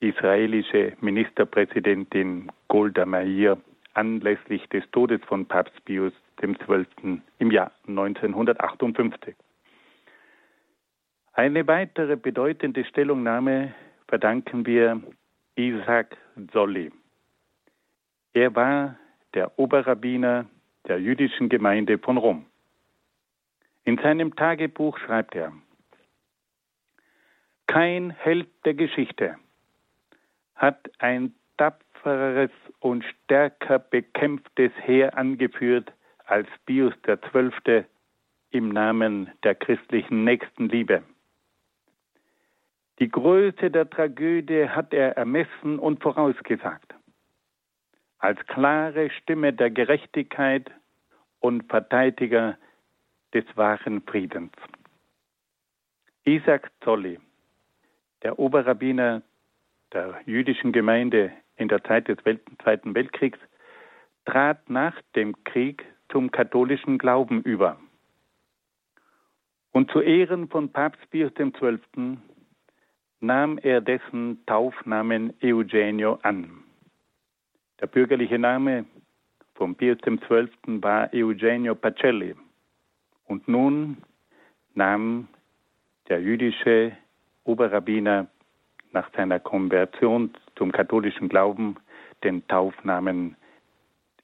israelische 0.00 0.92
Ministerpräsidentin 1.00 2.52
Golda 2.68 3.06
Meir 3.06 3.56
anlässlich 3.94 4.68
des 4.68 4.84
Todes 4.90 5.22
von 5.24 5.46
Papst 5.46 5.82
Pius 5.86 6.12
XII. 6.36 7.22
im 7.38 7.50
Jahr 7.50 7.72
1958. 7.88 9.34
Eine 11.32 11.66
weitere 11.66 12.16
bedeutende 12.16 12.84
Stellungnahme 12.84 13.72
verdanken 14.08 14.66
wir 14.66 15.00
Isaac 15.56 16.16
Zolli. 16.52 16.92
Er 18.32 18.54
war 18.54 18.96
der 19.34 19.58
Oberrabbiner 19.58 20.46
der 20.86 21.00
jüdischen 21.00 21.48
Gemeinde 21.48 21.98
von 21.98 22.16
Rom. 22.16 22.46
In 23.84 23.98
seinem 23.98 24.34
Tagebuch 24.34 24.98
schreibt 24.98 25.34
er, 25.34 25.52
kein 27.66 28.10
Held 28.10 28.48
der 28.64 28.74
Geschichte 28.74 29.36
hat 30.54 30.90
ein 30.98 31.34
tapfereres 31.56 32.50
und 32.80 33.04
stärker 33.04 33.78
bekämpftes 33.78 34.72
Heer 34.82 35.16
angeführt 35.16 35.92
als 36.26 36.48
Pius 36.64 36.94
XII. 37.02 37.84
im 38.50 38.70
Namen 38.70 39.30
der 39.42 39.54
christlichen 39.54 40.24
Nächstenliebe. 40.24 41.02
Die 42.98 43.08
Größe 43.10 43.70
der 43.70 43.90
Tragödie 43.90 44.68
hat 44.68 44.94
er 44.94 45.16
ermessen 45.16 45.78
und 45.78 46.02
vorausgesagt. 46.02 46.94
Als 48.18 48.40
klare 48.46 49.10
Stimme 49.10 49.52
der 49.52 49.70
Gerechtigkeit 49.70 50.70
und 51.40 51.68
Verteidiger 51.68 52.56
des 53.34 53.44
wahren 53.54 54.02
Friedens. 54.02 54.52
Isaac 56.24 56.70
Zolli, 56.82 57.20
der 58.22 58.38
Oberrabbiner 58.38 59.22
der 59.92 60.20
jüdischen 60.24 60.72
Gemeinde 60.72 61.32
in 61.56 61.68
der 61.68 61.84
Zeit 61.84 62.08
des 62.08 62.18
Zweiten 62.62 62.94
Weltkriegs, 62.94 63.38
trat 64.24 64.68
nach 64.70 65.00
dem 65.14 65.44
Krieg 65.44 65.84
zum 66.08 66.30
katholischen 66.30 66.98
Glauben 66.98 67.42
über. 67.42 67.78
Und 69.72 69.90
zu 69.90 70.00
Ehren 70.00 70.48
von 70.48 70.72
Papst 70.72 71.08
Pius 71.10 71.32
XII. 71.34 72.18
Nahm 73.20 73.58
er 73.58 73.80
dessen 73.80 74.44
Taufnamen 74.46 75.34
Eugenio 75.42 76.18
an. 76.22 76.62
Der 77.80 77.86
bürgerliche 77.86 78.38
Name 78.38 78.84
von 79.54 79.74
Pius 79.74 79.98
XII. 79.98 80.48
war 80.82 81.10
Eugenio 81.12 81.74
Pacelli. 81.74 82.34
Und 83.26 83.48
nun 83.48 83.98
nahm 84.74 85.28
der 86.08 86.20
jüdische 86.20 86.92
Oberrabbiner 87.44 88.26
nach 88.92 89.10
seiner 89.14 89.40
Konversion 89.40 90.32
zum 90.56 90.72
katholischen 90.72 91.28
Glauben 91.28 91.76
den 92.22 92.46
Taufnamen 92.48 93.36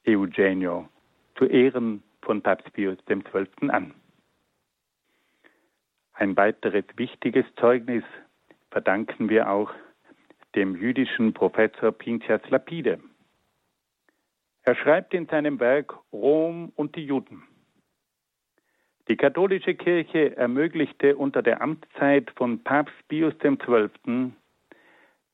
Eugenio 0.06 0.88
zu 1.36 1.46
Ehren 1.46 2.02
von 2.22 2.42
Papst 2.42 2.72
Pius 2.72 2.98
XII. 3.06 3.70
an. 3.70 3.94
Ein 6.14 6.36
weiteres 6.36 6.84
wichtiges 6.96 7.44
Zeugnis 7.56 8.04
verdanken 8.72 9.28
wir 9.28 9.48
auch 9.50 9.70
dem 10.56 10.74
jüdischen 10.74 11.32
Professor 11.32 11.92
Pinchas 11.92 12.42
Lapide. 12.50 12.98
Er 14.62 14.74
schreibt 14.74 15.14
in 15.14 15.26
seinem 15.26 15.60
Werk 15.60 15.94
Rom 16.12 16.72
und 16.74 16.96
die 16.96 17.04
Juden. 17.04 17.44
Die 19.08 19.16
katholische 19.16 19.74
Kirche 19.74 20.36
ermöglichte 20.36 21.16
unter 21.16 21.42
der 21.42 21.60
Amtszeit 21.60 22.30
von 22.36 22.62
Papst 22.62 22.94
Pius 23.08 23.34
XII. 23.38 24.32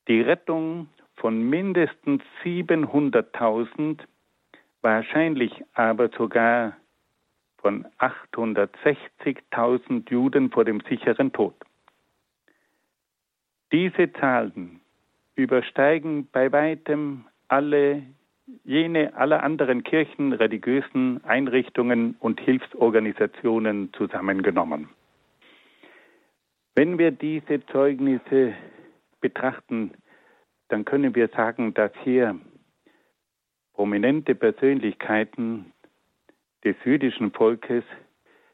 die 0.07 0.21
Rettung 0.21 0.89
von 1.15 1.47
mindestens 1.49 2.23
700.000, 2.43 3.99
wahrscheinlich 4.81 5.63
aber 5.73 6.09
sogar 6.09 6.75
von 7.57 7.85
860.000 7.99 10.09
Juden 10.09 10.49
vor 10.49 10.65
dem 10.65 10.81
sicheren 10.81 11.31
Tod. 11.31 11.53
Diese 13.71 14.11
Zahlen 14.13 14.81
übersteigen 15.35 16.27
bei 16.31 16.51
weitem 16.51 17.25
alle 17.47 18.03
jene 18.63 19.15
aller 19.15 19.43
anderen 19.43 19.83
Kirchen, 19.83 20.33
religiösen 20.33 21.23
Einrichtungen 21.23 22.15
und 22.19 22.39
Hilfsorganisationen 22.39 23.93
zusammengenommen. 23.93 24.89
Wenn 26.75 26.97
wir 26.97 27.11
diese 27.11 27.63
Zeugnisse 27.67 28.53
betrachten, 29.21 29.91
dann 30.69 30.85
können 30.85 31.13
wir 31.13 31.27
sagen, 31.27 31.73
dass 31.73 31.91
hier 32.03 32.39
prominente 33.73 34.33
Persönlichkeiten 34.33 35.73
des 36.63 36.75
jüdischen 36.83 37.31
Volkes, 37.31 37.83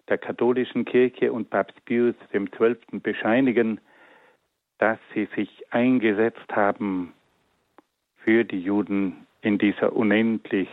der 0.07 0.17
katholischen 0.17 0.85
Kirche 0.85 1.31
und 1.31 1.49
Papst 1.49 1.83
Pius 1.85 2.15
XII. 2.31 2.99
bescheinigen, 2.99 3.79
dass 4.77 4.99
sie 5.13 5.27
sich 5.35 5.65
eingesetzt 5.71 6.51
haben 6.51 7.13
für 8.17 8.43
die 8.43 8.59
Juden 8.59 9.25
in 9.41 9.57
dieser 9.57 9.95
unendlich 9.95 10.67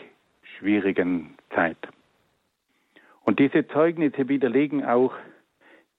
schwierigen 0.57 1.37
Zeit. 1.55 1.77
Und 3.25 3.38
diese 3.38 3.67
Zeugnisse 3.69 4.29
widerlegen 4.29 4.85
auch 4.85 5.15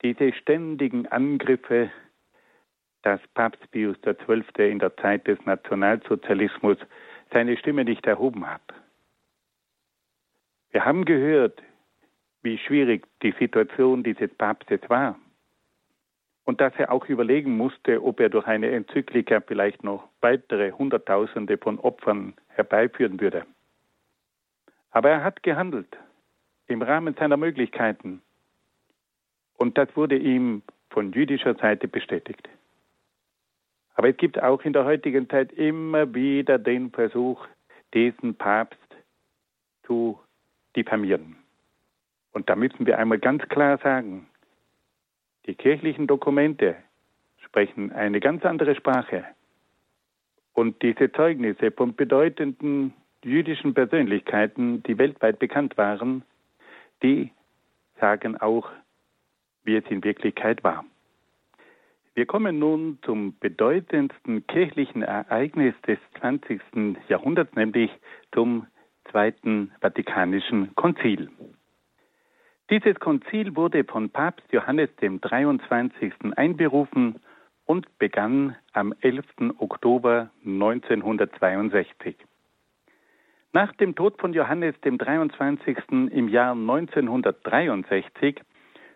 diese 0.02 0.34
ständigen 0.34 1.08
Angriffe, 1.08 1.90
dass 3.04 3.22
Papst 3.34 3.70
Pius 3.72 3.96
XII. 4.02 4.70
in 4.70 4.80
der 4.80 4.96
Zeit 4.98 5.28
des 5.28 5.40
Nationalsozialismus 5.46 6.78
seine 7.32 7.58
Stimme 7.58 7.86
nicht 7.86 8.06
erhoben 8.06 8.48
hat. 8.50 8.62
Wir 10.72 10.84
haben 10.84 11.06
gehört, 11.06 11.62
wie 12.42 12.58
schwierig 12.58 13.06
die 13.22 13.34
Situation 13.40 14.04
dieses 14.04 14.34
Papstes 14.36 14.82
war 14.90 15.18
und 16.46 16.62
dass 16.62 16.74
er 16.78 16.92
auch 16.92 17.06
überlegen 17.06 17.56
musste, 17.58 18.04
ob 18.04 18.20
er 18.20 18.30
durch 18.30 18.48
eine 18.48 18.70
Enzyklika 18.72 19.42
vielleicht 19.42 19.84
noch 19.84 20.08
weitere 20.22 20.72
Hunderttausende 20.72 21.58
von 21.58 21.80
Opfern 21.80 22.34
herbeiführen 22.48 23.20
würde. 23.20 23.46
Aber 24.92 25.10
er 25.10 25.24
hat 25.24 25.44
gehandelt 25.44 25.98
im 26.68 26.82
Rahmen 26.82 27.16
seiner 27.16 27.38
Möglichkeiten 27.38 28.22
und 29.58 29.78
das 29.78 29.88
wurde 29.96 30.18
ihm 30.18 30.62
von 30.90 31.12
jüdischer 31.12 31.56
Seite 31.56 31.88
bestätigt. 31.88 32.48
Aber 33.96 34.10
es 34.10 34.18
gibt 34.18 34.42
auch 34.42 34.62
in 34.64 34.74
der 34.74 34.86
heutigen 34.86 35.30
Zeit 35.30 35.52
immer 35.54 36.14
wieder 36.14 36.58
den 36.58 36.92
Versuch, 36.92 37.46
diesen 37.94 38.36
Papst 38.36 38.80
zu 39.86 40.20
diffamieren. 40.76 41.36
Und 42.32 42.50
da 42.50 42.56
müssen 42.56 42.86
wir 42.86 42.98
einmal 42.98 43.20
ganz 43.20 43.48
klar 43.50 43.78
sagen, 43.78 44.28
die 45.46 45.56
kirchlichen 45.56 46.08
Dokumente 46.08 46.76
sprechen 47.38 47.92
eine 47.92 48.20
ganz 48.20 48.46
andere 48.46 48.76
Sprache. 48.76 49.26
Und 50.54 50.82
diese 50.82 51.12
Zeugnisse 51.12 51.72
von 51.72 51.96
bedeutenden 51.96 52.94
jüdischen 53.24 53.74
Persönlichkeiten, 53.74 54.84
die 54.84 54.98
weltweit 54.98 55.40
bekannt 55.40 55.78
waren, 55.78 56.24
die 57.02 57.32
sagen 58.00 58.38
auch, 58.38 58.70
wie 59.64 59.76
es 59.76 59.86
in 59.90 60.04
Wirklichkeit 60.04 60.64
war. 60.64 60.86
Wir 62.16 62.28
kommen 62.28 62.60
nun 62.60 63.00
zum 63.04 63.38
bedeutendsten 63.40 64.46
kirchlichen 64.46 65.02
Ereignis 65.02 65.74
des 65.88 65.98
20. 66.20 66.62
Jahrhunderts, 67.08 67.56
nämlich 67.56 67.90
zum 68.32 68.68
Zweiten 69.10 69.72
Vatikanischen 69.82 70.76
Konzil. 70.76 71.30
Dieses 72.70 73.00
Konzil 73.00 73.56
wurde 73.56 73.84
von 73.84 74.10
Papst 74.10 74.46
Johannes 74.52 74.90
dem 75.02 75.20
23. 75.20 76.14
einberufen 76.36 77.20
und 77.66 77.98
begann 78.00 78.56
am 78.72 78.94
11. 79.02 79.26
Oktober 79.58 80.30
1962. 80.46 82.16
Nach 83.52 83.72
dem 83.74 83.96
Tod 83.96 84.20
von 84.20 84.34
Johannes 84.34 84.80
dem 84.82 84.98
23. 84.98 85.78
im 86.12 86.30
Jahr 86.30 86.54
1963 86.54 88.42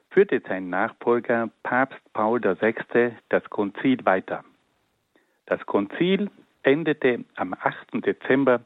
führte 0.10 0.41
sein 0.47 0.69
Nachfolger 0.69 1.49
Papst 1.62 2.01
Paul 2.13 2.41
VI. 2.41 3.12
das 3.30 3.43
Konzil 3.49 4.06
weiter. 4.06 4.45
Das 5.45 5.65
Konzil 5.65 6.32
endete 6.63 7.25
am 7.36 7.53
8. 7.53 8.06
Dezember 8.06 8.62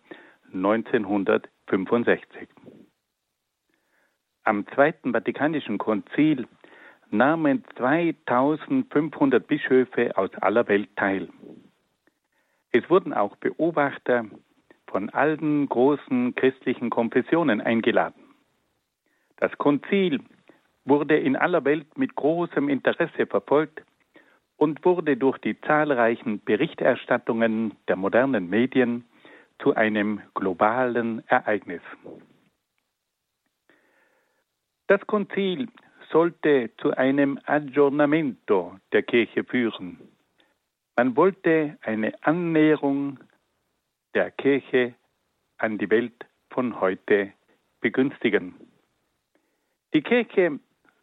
1965. 0.54 2.48
Am 4.52 4.68
Zweiten 4.76 5.14
Vatikanischen 5.14 5.78
Konzil 5.78 6.46
nahmen 7.10 7.64
2500 7.78 9.48
Bischöfe 9.48 10.18
aus 10.18 10.30
aller 10.42 10.68
Welt 10.68 10.90
teil. 10.98 11.30
Es 12.74 12.90
wurden 12.90 13.14
auch 13.14 13.38
Beobachter 13.38 14.26
von 14.88 15.10
allen 15.12 15.70
großen 15.70 16.36
christlichen 16.36 16.90
Konfessionen 16.90 17.62
eingeladen. 17.62 18.22
Das 19.38 19.58
Konzil 19.58 20.20
wurde 20.84 21.16
in 21.18 21.38
aller 21.38 21.64
Welt 21.64 21.98
mit 21.98 22.14
großem 22.16 22.68
Interesse 22.68 23.28
verfolgt 23.28 23.82
und 24.58 24.84
wurde 24.84 25.16
durch 25.16 25.38
die 25.38 25.62
zahlreichen 25.62 26.42
Berichterstattungen 26.44 27.76
der 27.88 27.96
modernen 27.96 28.50
Medien 28.50 29.06
zu 29.60 29.76
einem 29.76 30.20
globalen 30.34 31.26
Ereignis. 31.30 31.84
Das 34.92 35.08
Konzil 35.08 35.70
sollte 36.12 36.70
zu 36.82 36.92
einem 36.92 37.40
Aggiornamento 37.46 38.78
der 38.92 39.04
Kirche 39.04 39.46
führen. 39.46 39.98
Man 40.98 41.16
wollte 41.16 41.78
eine 41.82 42.12
Annäherung 42.26 43.18
der 44.14 44.32
Kirche 44.32 44.94
an 45.60 45.78
die 45.78 45.90
Welt 45.90 46.26
von 46.50 46.82
heute 46.82 47.32
begünstigen. 47.80 48.54
Die 49.94 50.02
Kirche 50.02 50.60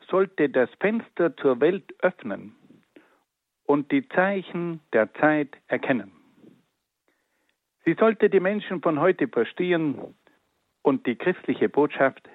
sollte 0.07 0.51
das 0.51 0.69
Fenster 0.81 1.35
zur 1.39 1.59
Welt 1.63 1.95
öffnen 2.01 2.55
und 3.65 3.91
die 3.91 4.07
Zeichen 4.11 4.81
der 4.93 5.15
Zeit 5.15 5.57
erkennen. 5.67 6.13
Sie 7.87 7.95
sollte 7.95 8.29
die 8.29 8.41
Menschen 8.41 8.83
von 8.83 9.01
heute 9.01 9.29
verstehen 9.29 10.15
und 10.83 11.07
die 11.07 11.17
christliche 11.17 11.71
Botschaft 11.71 12.29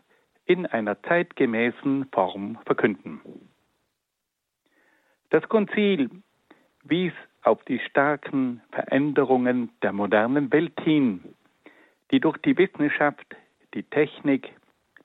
in 0.45 0.65
einer 0.65 1.01
zeitgemäßen 1.03 2.07
Form 2.11 2.57
verkünden. 2.65 3.21
Das 5.29 5.47
Konzil 5.49 6.09
wies 6.83 7.13
auf 7.43 7.63
die 7.65 7.79
starken 7.79 8.61
Veränderungen 8.71 9.69
der 9.81 9.93
modernen 9.93 10.51
Welt 10.51 10.79
hin, 10.81 11.35
die 12.11 12.19
durch 12.19 12.37
die 12.37 12.57
Wissenschaft, 12.57 13.25
die 13.73 13.83
Technik, 13.83 14.51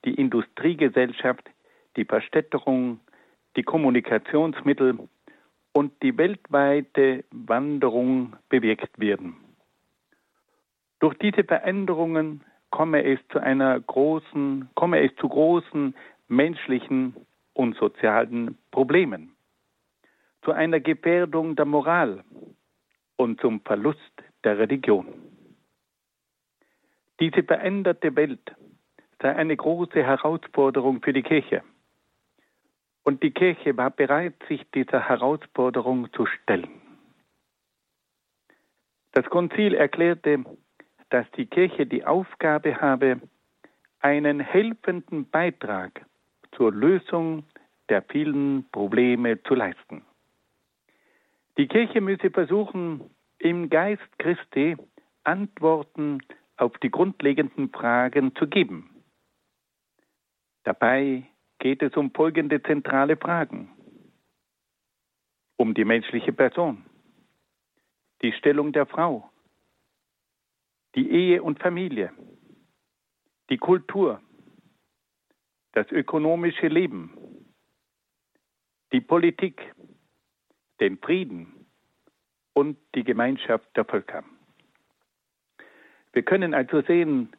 die 0.05 0.13
Industriegesellschaft, 0.13 1.49
die 1.95 2.05
Verstädterung, 2.05 2.99
die 3.55 3.63
Kommunikationsmittel 3.63 4.99
und 5.73 5.93
die 6.03 6.17
weltweite 6.17 7.23
Wanderung 7.31 8.35
bewirkt 8.49 8.99
werden. 8.99 9.35
Durch 10.99 11.17
diese 11.17 11.43
Veränderungen 11.43 12.43
komme 12.69 13.03
es 13.03 13.19
zu 13.31 13.39
einer 13.39 13.79
großen, 13.79 14.69
komme 14.75 15.01
es 15.03 15.15
zu 15.17 15.27
großen 15.27 15.95
menschlichen 16.27 17.15
und 17.53 17.75
sozialen 17.77 18.57
Problemen, 18.71 19.35
zu 20.43 20.51
einer 20.51 20.79
Gefährdung 20.79 21.55
der 21.55 21.65
Moral 21.65 22.23
und 23.17 23.41
zum 23.41 23.61
Verlust 23.61 24.23
der 24.43 24.57
Religion. 24.57 25.07
Diese 27.19 27.43
veränderte 27.43 28.15
Welt 28.15 28.55
sei 29.21 29.35
eine 29.35 29.57
große 29.57 30.01
Herausforderung 30.03 31.01
für 31.01 31.11
die 31.11 31.23
Kirche. 31.23 31.63
Und 33.03 33.23
die 33.23 33.31
Kirche 33.31 33.75
war 33.75 33.89
bereit, 33.89 34.35
sich 34.47 34.63
dieser 34.71 35.09
Herausforderung 35.09 36.13
zu 36.13 36.25
stellen. 36.25 36.69
Das 39.11 39.25
Konzil 39.25 39.73
erklärte, 39.73 40.45
dass 41.09 41.29
die 41.31 41.45
Kirche 41.45 41.85
die 41.85 42.05
Aufgabe 42.05 42.79
habe, 42.81 43.19
einen 43.99 44.39
helfenden 44.39 45.29
Beitrag 45.29 46.05
zur 46.55 46.71
Lösung 46.71 47.43
der 47.89 48.01
vielen 48.03 48.69
Probleme 48.71 49.41
zu 49.43 49.55
leisten. 49.55 50.05
Die 51.57 51.67
Kirche 51.67 51.99
müsse 51.99 52.29
versuchen, 52.29 53.01
im 53.39 53.69
Geist 53.69 54.07
Christi 54.17 54.77
Antworten 55.23 56.19
auf 56.57 56.77
die 56.79 56.91
grundlegenden 56.91 57.69
Fragen 57.69 58.35
zu 58.35 58.47
geben. 58.47 58.89
Dabei 60.63 61.23
geht 61.59 61.81
es 61.81 61.95
um 61.95 62.11
folgende 62.11 62.61
zentrale 62.61 63.17
Fragen. 63.17 63.71
Um 65.57 65.73
die 65.73 65.85
menschliche 65.85 66.31
Person, 66.31 66.85
die 68.21 68.31
Stellung 68.33 68.71
der 68.71 68.85
Frau, 68.85 69.28
die 70.95 71.09
Ehe 71.09 71.43
und 71.43 71.59
Familie, 71.59 72.11
die 73.49 73.57
Kultur, 73.57 74.21
das 75.73 75.91
ökonomische 75.91 76.67
Leben, 76.67 77.13
die 78.91 79.01
Politik, 79.01 79.61
den 80.79 80.97
Frieden. 80.97 81.59
Und 82.53 82.77
die 82.93 83.05
Gemeinschaft 83.05 83.69
der 83.77 83.85
Völker. 83.85 84.23
Wir 86.11 86.23
können 86.23 86.53
also 86.53 86.81
sehen, 86.81 87.29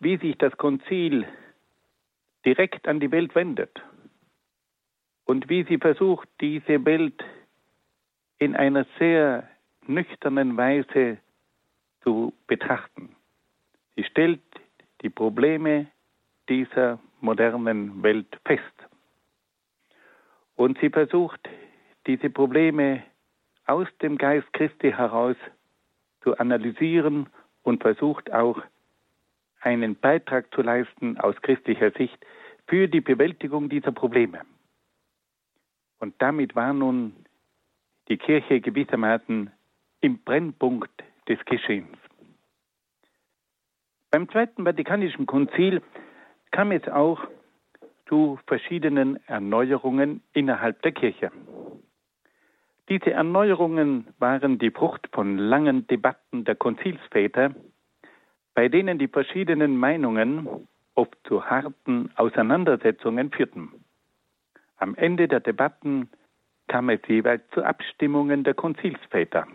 wie 0.00 0.18
sich 0.18 0.36
das 0.36 0.54
Konzil 0.58 1.26
direkt 2.44 2.86
an 2.86 3.00
die 3.00 3.10
Welt 3.10 3.34
wendet 3.34 3.70
und 5.24 5.48
wie 5.48 5.64
sie 5.64 5.78
versucht, 5.78 6.28
diese 6.42 6.84
Welt 6.84 7.24
in 8.38 8.54
einer 8.54 8.86
sehr 8.98 9.48
nüchternen 9.86 10.58
Weise 10.58 11.18
zu 12.06 12.32
betrachten. 12.46 13.16
Sie 13.96 14.04
stellt 14.04 14.40
die 15.02 15.10
Probleme 15.10 15.88
dieser 16.48 17.00
modernen 17.20 18.00
Welt 18.04 18.38
fest. 18.46 18.62
Und 20.54 20.78
sie 20.78 20.90
versucht, 20.90 21.40
diese 22.06 22.30
Probleme 22.30 23.02
aus 23.66 23.88
dem 24.00 24.16
Geist 24.18 24.50
Christi 24.52 24.92
heraus 24.92 25.36
zu 26.22 26.38
analysieren 26.38 27.28
und 27.64 27.82
versucht 27.82 28.32
auch 28.32 28.62
einen 29.60 29.96
Beitrag 29.96 30.54
zu 30.54 30.62
leisten 30.62 31.18
aus 31.18 31.34
christlicher 31.42 31.90
Sicht 31.90 32.24
für 32.68 32.86
die 32.86 33.00
Bewältigung 33.00 33.68
dieser 33.68 33.90
Probleme. 33.90 34.42
Und 35.98 36.14
damit 36.18 36.54
war 36.54 36.72
nun 36.72 37.16
die 38.08 38.16
Kirche 38.16 38.60
gewissermaßen 38.60 39.50
im 40.02 40.18
Brennpunkt 40.18 41.02
des 41.28 41.38
Geschehens. 41.44 41.96
Beim 44.10 44.28
Zweiten 44.30 44.64
Vatikanischen 44.64 45.26
Konzil 45.26 45.82
kam 46.50 46.72
es 46.72 46.86
auch 46.88 47.20
zu 48.08 48.38
verschiedenen 48.46 49.18
Erneuerungen 49.26 50.22
innerhalb 50.32 50.80
der 50.82 50.92
Kirche. 50.92 51.30
Diese 52.88 53.10
Erneuerungen 53.10 54.06
waren 54.18 54.58
die 54.58 54.70
Frucht 54.70 55.08
von 55.12 55.38
langen 55.38 55.86
Debatten 55.88 56.44
der 56.44 56.54
Konzilsväter, 56.54 57.54
bei 58.54 58.68
denen 58.68 58.98
die 58.98 59.08
verschiedenen 59.08 59.76
Meinungen 59.76 60.68
oft 60.94 61.16
zu 61.24 61.44
harten 61.44 62.10
Auseinandersetzungen 62.14 63.30
führten. 63.32 63.84
Am 64.78 64.94
Ende 64.94 65.26
der 65.26 65.40
Debatten 65.40 66.08
kam 66.68 66.88
es 66.88 67.00
jeweils 67.08 67.42
zu 67.50 67.64
Abstimmungen 67.64 68.44
der 68.44 68.54
Konzilsväter. 68.54 69.46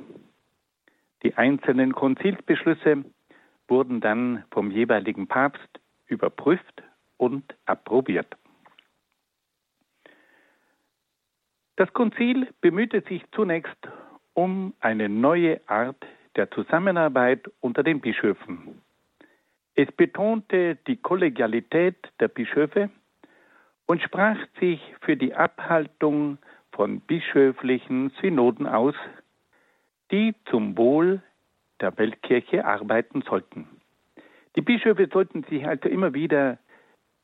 Die 1.24 1.36
einzelnen 1.36 1.94
Konzilsbeschlüsse 1.94 3.04
wurden 3.68 4.02
dann 4.02 4.44
vom 4.52 4.72
jeweiligen 4.72 5.28
Papst 5.28 5.80
überprüft 6.08 6.84
und 7.18 7.56
approbiert. 7.66 8.36
Das 11.76 11.92
Konzil 11.94 12.48
bemühte 12.62 13.02
sich 13.02 13.24
zunächst 13.32 13.88
um 14.34 14.74
eine 14.80 15.10
neue 15.10 15.62
Art 15.68 16.06
der 16.36 16.50
Zusammenarbeit 16.52 17.50
unter 17.60 17.84
den 17.84 18.02
Bischöfen. 18.02 18.82
Es 19.76 19.92
betonte 19.92 20.76
die 20.88 20.98
Kollegialität 20.98 21.98
der 22.20 22.28
Bischöfe 22.28 22.90
und 23.86 24.02
sprach 24.02 24.38
sich 24.60 24.80
für 25.02 25.18
die 25.18 25.34
Abhaltung 25.34 26.38
von 26.72 27.02
bischöflichen 27.02 28.12
Synoden 28.22 28.68
aus, 28.68 28.96
die 30.12 30.36
zum 30.50 30.78
Wohl 30.78 31.22
der 31.80 31.98
Weltkirche 31.98 32.66
arbeiten 32.66 33.22
sollten. 33.22 33.68
Die 34.56 34.62
Bischöfe 34.62 35.08
sollten 35.12 35.44
sich 35.44 35.66
also 35.66 35.88
immer 35.88 36.14
wieder 36.14 36.60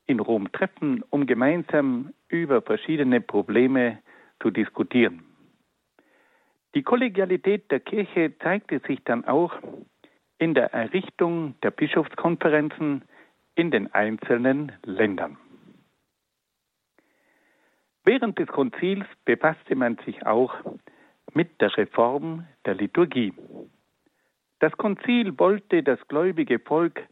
in 0.06 0.20
Rom 0.20 0.50
treffen, 0.52 1.04
um 1.10 1.26
gemeinsam 1.26 2.14
über 2.28 2.62
verschiedene 2.62 3.20
Probleme 3.20 3.98
zu 4.40 4.50
diskutieren. 4.50 5.24
Die 6.74 6.82
Kollegialität 6.82 7.70
der 7.70 7.80
Kirche 7.80 8.36
zeigte 8.38 8.80
sich 8.86 9.02
dann 9.04 9.24
auch 9.24 9.52
in 10.38 10.54
der 10.54 10.72
Errichtung 10.72 11.54
der 11.62 11.70
Bischofskonferenzen 11.70 13.02
in 13.54 13.70
den 13.70 13.92
einzelnen 13.92 14.72
Ländern. 14.84 15.36
Während 18.04 18.38
des 18.38 18.46
Konzils 18.48 19.04
befasste 19.24 19.74
man 19.74 19.98
sich 20.06 20.24
auch 20.24 20.54
mit 21.34 21.60
der 21.60 21.76
Reform 21.76 22.46
der 22.64 22.74
Liturgie. 22.74 23.32
Das 24.60 24.72
Konzil 24.72 25.38
wollte 25.38 25.82
das 25.82 25.98
gläubige 26.08 26.58
Volk 26.58 27.06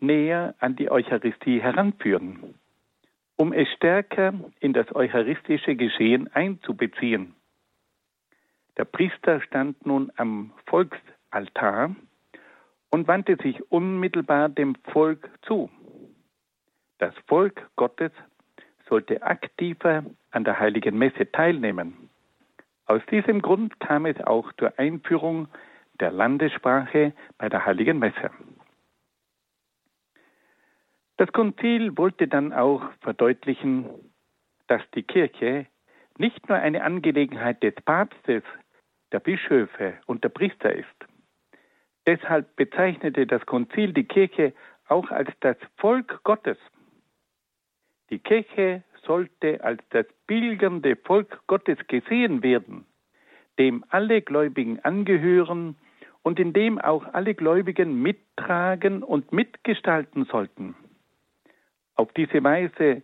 näher 0.00 0.54
an 0.58 0.76
die 0.76 0.90
Eucharistie 0.90 1.60
heranführen 1.60 2.54
um 3.36 3.52
es 3.52 3.68
stärker 3.76 4.32
in 4.60 4.72
das 4.72 4.94
eucharistische 4.94 5.76
Geschehen 5.76 6.32
einzubeziehen. 6.32 7.34
Der 8.76 8.84
Priester 8.84 9.40
stand 9.40 9.84
nun 9.86 10.12
am 10.16 10.52
Volksaltar 10.66 11.94
und 12.90 13.08
wandte 13.08 13.36
sich 13.42 13.60
unmittelbar 13.70 14.48
dem 14.48 14.74
Volk 14.92 15.28
zu. 15.42 15.70
Das 16.98 17.14
Volk 17.26 17.68
Gottes 17.76 18.12
sollte 18.88 19.22
aktiver 19.22 20.04
an 20.30 20.44
der 20.44 20.58
heiligen 20.58 20.96
Messe 20.96 21.30
teilnehmen. 21.30 22.10
Aus 22.86 23.02
diesem 23.10 23.40
Grund 23.40 23.80
kam 23.80 24.06
es 24.06 24.20
auch 24.20 24.52
zur 24.54 24.78
Einführung 24.78 25.48
der 26.00 26.10
Landessprache 26.10 27.14
bei 27.38 27.48
der 27.48 27.64
heiligen 27.64 27.98
Messe. 27.98 28.30
Das 31.16 31.30
Konzil 31.32 31.96
wollte 31.96 32.26
dann 32.26 32.52
auch 32.52 32.82
verdeutlichen, 33.00 33.88
dass 34.66 34.82
die 34.94 35.04
Kirche 35.04 35.66
nicht 36.18 36.48
nur 36.48 36.58
eine 36.58 36.82
Angelegenheit 36.82 37.62
des 37.62 37.74
Papstes, 37.84 38.42
der 39.12 39.20
Bischöfe 39.20 39.94
und 40.06 40.24
der 40.24 40.28
Priester 40.30 40.74
ist. 40.74 40.86
Deshalb 42.06 42.56
bezeichnete 42.56 43.26
das 43.26 43.46
Konzil 43.46 43.92
die 43.92 44.04
Kirche 44.04 44.52
auch 44.88 45.10
als 45.10 45.30
das 45.40 45.56
Volk 45.76 46.22
Gottes. 46.24 46.58
Die 48.10 48.18
Kirche 48.18 48.82
sollte 49.06 49.62
als 49.62 49.82
das 49.90 50.06
pilgernde 50.26 50.96
Volk 50.96 51.40
Gottes 51.46 51.78
gesehen 51.88 52.42
werden, 52.42 52.84
dem 53.58 53.84
alle 53.88 54.22
Gläubigen 54.22 54.80
angehören 54.80 55.76
und 56.22 56.40
in 56.40 56.52
dem 56.52 56.78
auch 56.78 57.04
alle 57.12 57.34
Gläubigen 57.34 58.00
mittragen 58.00 59.02
und 59.02 59.32
mitgestalten 59.32 60.24
sollten. 60.24 60.74
Auf 61.94 62.12
diese 62.14 62.42
Weise 62.42 63.02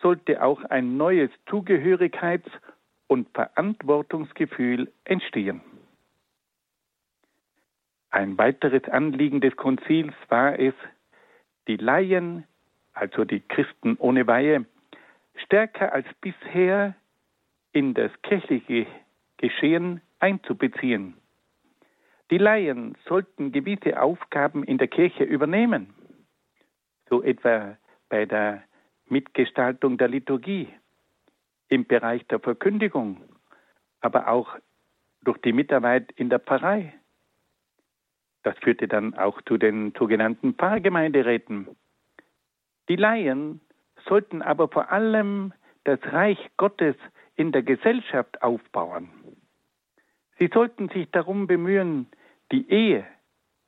sollte 0.00 0.42
auch 0.42 0.62
ein 0.64 0.96
neues 0.96 1.30
Zugehörigkeits- 1.48 2.60
und 3.06 3.28
Verantwortungsgefühl 3.30 4.92
entstehen. 5.04 5.60
Ein 8.10 8.38
weiteres 8.38 8.84
Anliegen 8.84 9.40
des 9.40 9.56
Konzils 9.56 10.14
war 10.28 10.58
es, 10.58 10.74
die 11.66 11.76
Laien, 11.76 12.44
also 12.92 13.24
die 13.24 13.40
Christen 13.40 13.96
ohne 13.98 14.26
Weihe, 14.26 14.66
stärker 15.36 15.92
als 15.92 16.06
bisher 16.20 16.94
in 17.72 17.94
das 17.94 18.10
kirchliche 18.22 18.86
Geschehen 19.36 20.00
einzubeziehen. 20.20 21.14
Die 22.30 22.38
Laien 22.38 22.96
sollten 23.06 23.52
gewisse 23.52 24.00
Aufgaben 24.00 24.64
in 24.64 24.78
der 24.78 24.88
Kirche 24.88 25.24
übernehmen, 25.24 25.92
so 27.08 27.22
etwa 27.22 27.76
bei 28.08 28.24
der 28.26 28.62
Mitgestaltung 29.06 29.98
der 29.98 30.08
Liturgie, 30.08 30.68
im 31.68 31.86
Bereich 31.86 32.26
der 32.28 32.40
Verkündigung, 32.40 33.22
aber 34.00 34.28
auch 34.28 34.56
durch 35.22 35.38
die 35.38 35.52
Mitarbeit 35.52 36.12
in 36.12 36.30
der 36.30 36.38
Pfarrei. 36.38 36.94
Das 38.42 38.56
führte 38.58 38.88
dann 38.88 39.14
auch 39.14 39.40
zu 39.42 39.56
den 39.56 39.92
sogenannten 39.98 40.54
Pfarrgemeinderäten. 40.54 41.68
Die 42.88 42.96
Laien 42.96 43.60
sollten 44.08 44.42
aber 44.42 44.68
vor 44.68 44.90
allem 44.90 45.52
das 45.84 46.00
Reich 46.04 46.38
Gottes 46.56 46.96
in 47.36 47.52
der 47.52 47.62
Gesellschaft 47.62 48.42
aufbauen. 48.42 49.10
Sie 50.38 50.50
sollten 50.52 50.88
sich 50.88 51.10
darum 51.10 51.46
bemühen, 51.46 52.06
die 52.52 52.68
Ehe, 52.70 53.06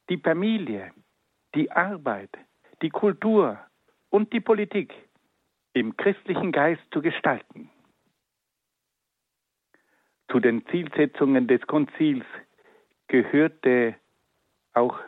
die 0.09 0.19
Familie, 0.19 0.93
die 1.55 1.71
Arbeit, 1.71 2.31
die 2.83 2.91
Kultur 2.91 3.59
und 4.11 4.33
die 4.33 4.41
Politik 4.41 4.93
im 5.73 5.97
christlichen 5.97 6.53
Geist 6.53 6.83
zu 6.93 7.03
gestalten. 7.03 7.71
Zu 10.31 10.41
den 10.41 10.67
Zielsetzungen 10.67 11.47
des 11.47 11.61
Konzils 11.67 12.25
gehörte 13.09 13.95
auch 14.73 14.99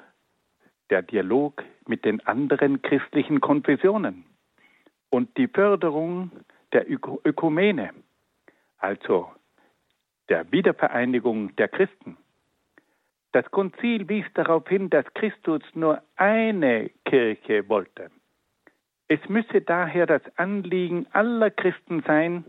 der 0.90 1.02
Dialog 1.02 1.64
mit 1.86 2.04
den 2.04 2.24
anderen 2.26 2.82
christlichen 2.82 3.40
Konfessionen 3.40 4.24
und 5.10 5.36
die 5.36 5.48
Förderung 5.48 6.30
der 6.72 6.86
Ökumene, 6.90 7.90
also 8.78 9.30
der 10.28 10.50
Wiedervereinigung 10.52 11.54
der 11.56 11.68
Christen. 11.68 12.16
Das 13.32 13.50
Konzil 13.50 14.08
wies 14.08 14.26
darauf 14.34 14.68
hin, 14.68 14.90
dass 14.90 15.04
Christus 15.14 15.62
nur 15.74 16.02
eine 16.16 16.90
Kirche 17.04 17.68
wollte. 17.68 18.10
Es 19.08 19.20
müsse 19.28 19.62
daher 19.62 20.06
das 20.06 20.22
Anliegen 20.36 21.06
aller 21.12 21.50
Christen 21.50 22.02
sein, 22.06 22.44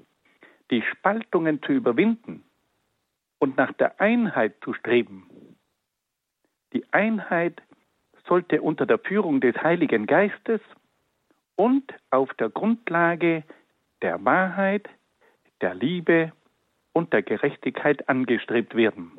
die 0.72 0.82
Spaltungen 0.82 1.62
zu 1.64 1.72
überwinden 1.72 2.44
und 3.40 3.58
nach 3.58 3.72
der 3.74 4.00
Einheit 4.00 4.56
zu 4.64 4.74
streben. 4.74 5.30
Die 6.74 6.84
Einheit 6.92 7.62
sollte 8.28 8.62
unter 8.62 8.86
der 8.86 9.00
Führung 9.00 9.42
des 9.42 9.56
Heiligen 9.56 10.06
Geistes 10.06 10.62
und 11.60 11.94
auf 12.10 12.34
der 12.36 12.50
Grundlage 12.50 13.44
der 14.02 14.24
Wahrheit, 14.24 14.88
der 15.60 15.76
Liebe 15.76 16.32
und 16.94 17.12
der 17.12 17.22
Gerechtigkeit 17.22 18.08
angestrebt 18.08 18.76
werden. 18.76 19.12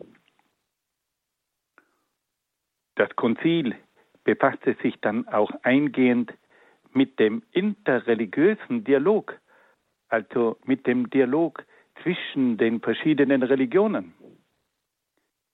Das 2.94 3.14
Konzil 3.14 3.76
befasste 4.24 4.74
sich 4.82 4.98
dann 5.02 5.28
auch 5.28 5.50
eingehend 5.64 6.32
mit 6.94 7.18
dem 7.18 7.42
interreligiösen 7.50 8.84
Dialog, 8.84 9.38
also 10.08 10.56
mit 10.64 10.86
dem 10.86 11.10
Dialog 11.10 11.62
zwischen 12.02 12.56
den 12.56 12.80
verschiedenen 12.80 13.42
Religionen. 13.42 14.14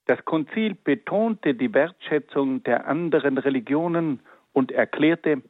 Das 0.05 0.24
Konzil 0.24 0.76
betonte 0.76 1.55
die 1.55 1.74
Wertschätzung 1.74 2.62
der 2.62 2.87
anderen 2.87 3.39
Religionen 3.39 4.20
und 4.53 4.70
erklärte, 4.70 5.43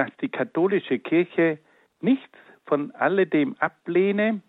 dass 0.00 0.16
die 0.22 0.30
katholische 0.30 0.98
Kirche 0.98 1.58
nichts 2.00 2.38
von 2.64 2.90
alledem 2.92 3.54
ablehne, 3.58 4.40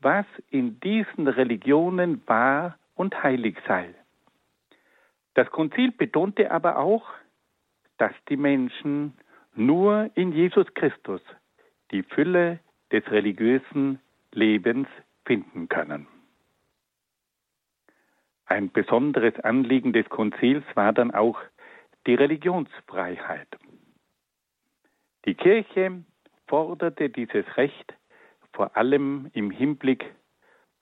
was 0.00 0.26
in 0.50 0.78
diesen 0.80 1.26
Religionen 1.26 2.20
wahr 2.26 2.78
und 2.96 3.22
heilig 3.22 3.56
sei. 3.66 3.94
Das 5.32 5.50
Konzil 5.50 5.90
betonte 5.90 6.50
aber 6.50 6.76
auch, 6.76 7.08
dass 7.96 8.12
die 8.28 8.36
Menschen 8.36 9.14
nur 9.54 10.10
in 10.16 10.32
Jesus 10.32 10.66
Christus 10.74 11.22
die 11.92 12.02
Fülle 12.02 12.58
des 12.92 13.10
religiösen 13.10 14.00
Lebens 14.32 14.86
finden 15.24 15.70
können. 15.70 16.08
Ein 18.44 18.70
besonderes 18.70 19.40
Anliegen 19.40 19.94
des 19.94 20.10
Konzils 20.10 20.64
war 20.74 20.92
dann 20.92 21.10
auch 21.10 21.40
die 22.06 22.16
Religionsfreiheit. 22.16 23.48
Die 25.26 25.34
Kirche 25.34 26.04
forderte 26.46 27.10
dieses 27.10 27.44
Recht 27.56 27.94
vor 28.52 28.76
allem 28.76 29.30
im 29.32 29.50
Hinblick 29.50 30.04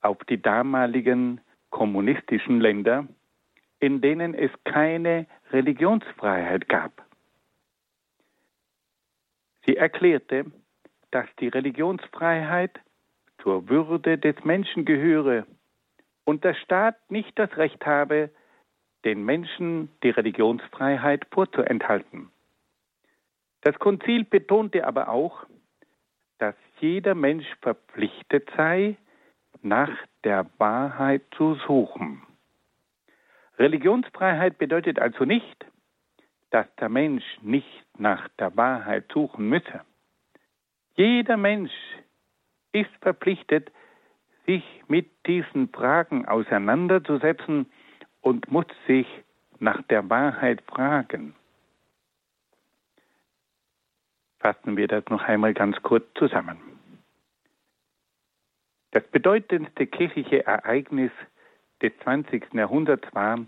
auf 0.00 0.18
die 0.28 0.40
damaligen 0.40 1.40
kommunistischen 1.70 2.60
Länder, 2.60 3.06
in 3.80 4.00
denen 4.00 4.34
es 4.34 4.50
keine 4.64 5.26
Religionsfreiheit 5.50 6.68
gab. 6.68 7.04
Sie 9.66 9.76
erklärte, 9.76 10.46
dass 11.10 11.26
die 11.40 11.48
Religionsfreiheit 11.48 12.80
zur 13.42 13.68
Würde 13.68 14.18
des 14.18 14.36
Menschen 14.44 14.84
gehöre 14.84 15.46
und 16.24 16.44
der 16.44 16.54
Staat 16.54 16.96
nicht 17.10 17.38
das 17.38 17.56
Recht 17.56 17.84
habe, 17.86 18.30
den 19.04 19.24
Menschen 19.24 19.90
die 20.02 20.10
Religionsfreiheit 20.10 21.26
vorzuenthalten. 21.30 22.30
Das 23.62 23.78
Konzil 23.78 24.24
betonte 24.24 24.86
aber 24.86 25.08
auch, 25.08 25.44
dass 26.38 26.54
jeder 26.80 27.14
Mensch 27.14 27.46
verpflichtet 27.60 28.48
sei, 28.56 28.96
nach 29.62 29.90
der 30.24 30.46
Wahrheit 30.58 31.22
zu 31.36 31.54
suchen. 31.66 32.22
Religionsfreiheit 33.58 34.58
bedeutet 34.58 35.00
also 35.00 35.24
nicht, 35.24 35.66
dass 36.50 36.66
der 36.76 36.88
Mensch 36.88 37.24
nicht 37.42 37.84
nach 37.98 38.28
der 38.38 38.56
Wahrheit 38.56 39.10
suchen 39.12 39.48
müsse. 39.48 39.80
Jeder 40.94 41.36
Mensch 41.36 41.72
ist 42.72 42.90
verpflichtet, 43.00 43.70
sich 44.46 44.64
mit 44.86 45.08
diesen 45.26 45.68
Fragen 45.68 46.26
auseinanderzusetzen 46.26 47.66
und 48.20 48.50
muss 48.50 48.66
sich 48.86 49.06
nach 49.58 49.82
der 49.82 50.08
Wahrheit 50.08 50.62
fragen. 50.62 51.34
Fassen 54.40 54.76
wir 54.76 54.88
das 54.88 55.04
noch 55.08 55.22
einmal 55.22 55.54
ganz 55.54 55.80
kurz 55.82 56.04
zusammen. 56.14 56.58
Das 58.92 59.02
bedeutendste 59.08 59.86
kirchliche 59.86 60.46
Ereignis 60.46 61.10
des 61.82 61.92
20. 62.04 62.54
Jahrhunderts 62.54 63.06
war 63.14 63.38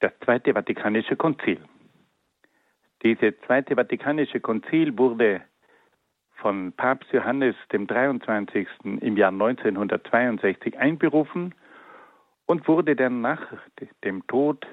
das 0.00 0.12
Zweite 0.24 0.54
Vatikanische 0.54 1.16
Konzil. 1.16 1.60
Dieses 3.02 3.34
Zweite 3.46 3.76
Vatikanische 3.76 4.40
Konzil 4.40 4.96
wurde 4.98 5.42
von 6.36 6.72
Papst 6.72 7.12
Johannes 7.12 7.54
dem 7.72 7.86
23. 7.86 8.66
im 9.00 9.16
Jahr 9.16 9.32
1962 9.32 10.78
einberufen 10.78 11.54
und 12.46 12.66
wurde 12.68 12.96
dann 12.96 13.20
nach 13.20 13.40
dem 14.04 14.26
Tod 14.26 14.66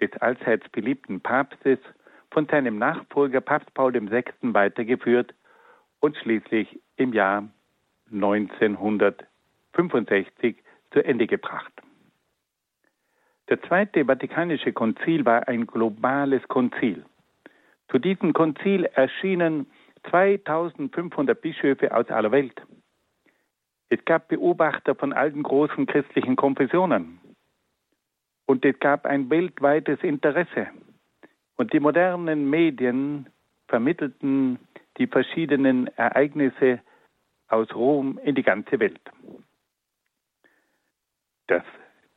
des 0.00 0.12
allseits 0.20 0.68
beliebten 0.70 1.20
Papstes 1.20 1.78
von 2.32 2.46
seinem 2.46 2.78
Nachfolger 2.78 3.40
Papst 3.40 3.72
Paul 3.74 3.94
VI. 3.94 4.24
weitergeführt 4.40 5.34
und 6.00 6.16
schließlich 6.16 6.80
im 6.96 7.12
Jahr 7.12 7.48
1965 8.10 10.56
zu 10.90 11.04
Ende 11.04 11.26
gebracht. 11.26 11.72
Der 13.48 13.60
Zweite 13.62 14.04
Vatikanische 14.06 14.72
Konzil 14.72 15.24
war 15.24 15.48
ein 15.48 15.66
globales 15.66 16.46
Konzil. 16.48 17.04
Zu 17.90 17.98
diesem 17.98 18.32
Konzil 18.32 18.84
erschienen 18.86 19.66
2500 20.10 21.40
Bischöfe 21.40 21.94
aus 21.94 22.08
aller 22.08 22.32
Welt. 22.32 22.60
Es 23.88 24.04
gab 24.04 24.28
Beobachter 24.28 24.94
von 24.94 25.12
allen 25.12 25.42
großen 25.42 25.86
christlichen 25.86 26.36
Konfessionen. 26.36 27.18
Und 28.46 28.64
es 28.64 28.78
gab 28.80 29.06
ein 29.06 29.28
weltweites 29.28 30.02
Interesse. 30.02 30.68
Und 31.62 31.72
die 31.72 31.78
modernen 31.78 32.50
Medien 32.50 33.28
vermittelten 33.68 34.58
die 34.98 35.06
verschiedenen 35.06 35.86
Ereignisse 35.96 36.80
aus 37.46 37.72
Rom 37.72 38.18
in 38.24 38.34
die 38.34 38.42
ganze 38.42 38.80
Welt. 38.80 39.00
Das 41.46 41.62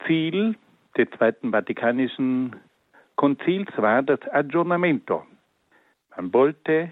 Ziel 0.08 0.56
des 0.98 1.08
Zweiten 1.12 1.52
Vatikanischen 1.52 2.56
Konzils 3.18 3.70
war 3.78 4.02
das 4.02 4.20
Aggiornamento. 4.32 5.24
Man 6.18 6.34
wollte 6.34 6.91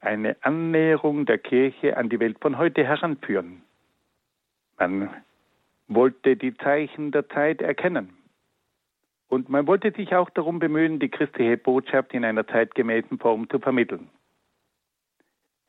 eine 0.00 0.36
Annäherung 0.40 1.26
der 1.26 1.36
Kirche 1.36 1.98
an 1.98 2.08
die 2.08 2.18
Welt 2.18 2.38
von 2.40 2.56
heute 2.56 2.82
heranführen. 2.82 3.60
Man 4.78 5.10
wollte 5.86 6.34
die 6.38 6.56
Zeichen 6.56 7.10
der 7.10 7.28
Zeit 7.28 7.60
erkennen. 7.60 8.19
Und 9.30 9.48
man 9.48 9.68
wollte 9.68 9.92
sich 9.92 10.12
auch 10.16 10.28
darum 10.30 10.58
bemühen, 10.58 10.98
die 10.98 11.08
christliche 11.08 11.56
Botschaft 11.56 12.12
in 12.14 12.24
einer 12.24 12.46
zeitgemäßen 12.48 13.16
Form 13.20 13.48
zu 13.48 13.60
vermitteln. 13.60 14.10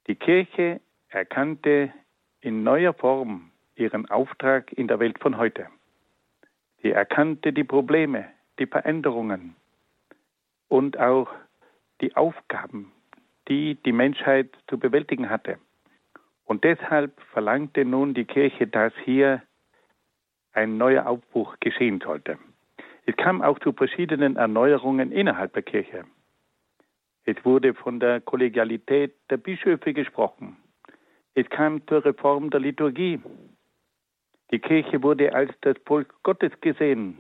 Die 0.08 0.16
Kirche 0.16 0.82
erkannte 1.10 1.94
in 2.42 2.64
neuer 2.64 2.94
Form 2.94 3.52
ihren 3.76 4.10
Auftrag 4.10 4.74
in 4.74 4.88
der 4.88 5.00
Welt 5.00 5.20
von 5.20 5.38
heute. 5.38 5.68
Sie 6.82 6.90
erkannte 6.90 7.54
die 7.54 7.64
Probleme, 7.64 8.26
die 8.58 8.66
Veränderungen 8.66 9.56
und 10.68 10.98
auch 10.98 11.30
die 12.02 12.16
Aufgaben, 12.16 12.92
die 13.48 13.76
die 13.76 13.92
Menschheit 13.92 14.50
zu 14.70 14.80
bewältigen 14.80 15.30
hatte. 15.30 15.60
Und 16.46 16.64
deshalb 16.64 17.22
verlangte 17.32 17.86
nun 17.86 18.16
die 18.16 18.26
Kirche, 18.26 18.66
dass 18.66 18.94
hier 19.06 19.44
ein 20.52 20.78
neuer 20.78 21.06
Aufbruch 21.06 21.58
geschehen 21.60 22.02
sollte. 22.02 22.40
Es 23.12 23.18
kam 23.18 23.42
auch 23.42 23.60
zu 23.60 23.74
verschiedenen 23.74 24.38
Erneuerungen 24.38 25.12
innerhalb 25.12 25.52
der 25.52 25.64
Kirche. 25.64 26.06
Es 27.26 27.36
wurde 27.44 27.74
von 27.74 28.00
der 28.00 28.22
Kollegialität 28.22 29.16
der 29.30 29.36
Bischöfe 29.36 29.94
gesprochen. 29.94 30.56
Es 31.34 31.50
kam 31.50 31.86
zur 31.88 32.06
Reform 32.06 32.50
der 32.52 32.62
Liturgie. 32.62 33.20
Die 34.52 34.60
Kirche 34.60 35.04
wurde 35.04 35.36
als 35.36 35.52
das 35.60 35.76
Volk 35.86 36.24
Gottes 36.24 36.54
gesehen, 36.62 37.18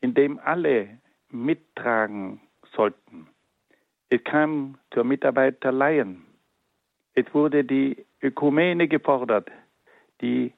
in 0.00 0.14
dem 0.14 0.38
alle 0.38 1.00
mittragen 1.28 2.40
sollten. 2.76 3.26
Es 4.10 4.22
kam 4.22 4.78
zur 4.94 5.02
Mitarbeit 5.02 5.64
der 5.64 5.72
Laien. 5.72 6.24
Es 7.14 7.26
wurde 7.34 7.64
die 7.64 8.06
Ökumene 8.22 8.86
gefordert, 8.86 9.50
die 10.20 10.52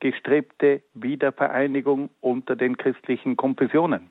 angestrebte 0.00 0.82
Wiedervereinigung 0.94 2.10
unter 2.20 2.56
den 2.56 2.76
christlichen 2.76 3.36
Konfessionen. 3.36 4.10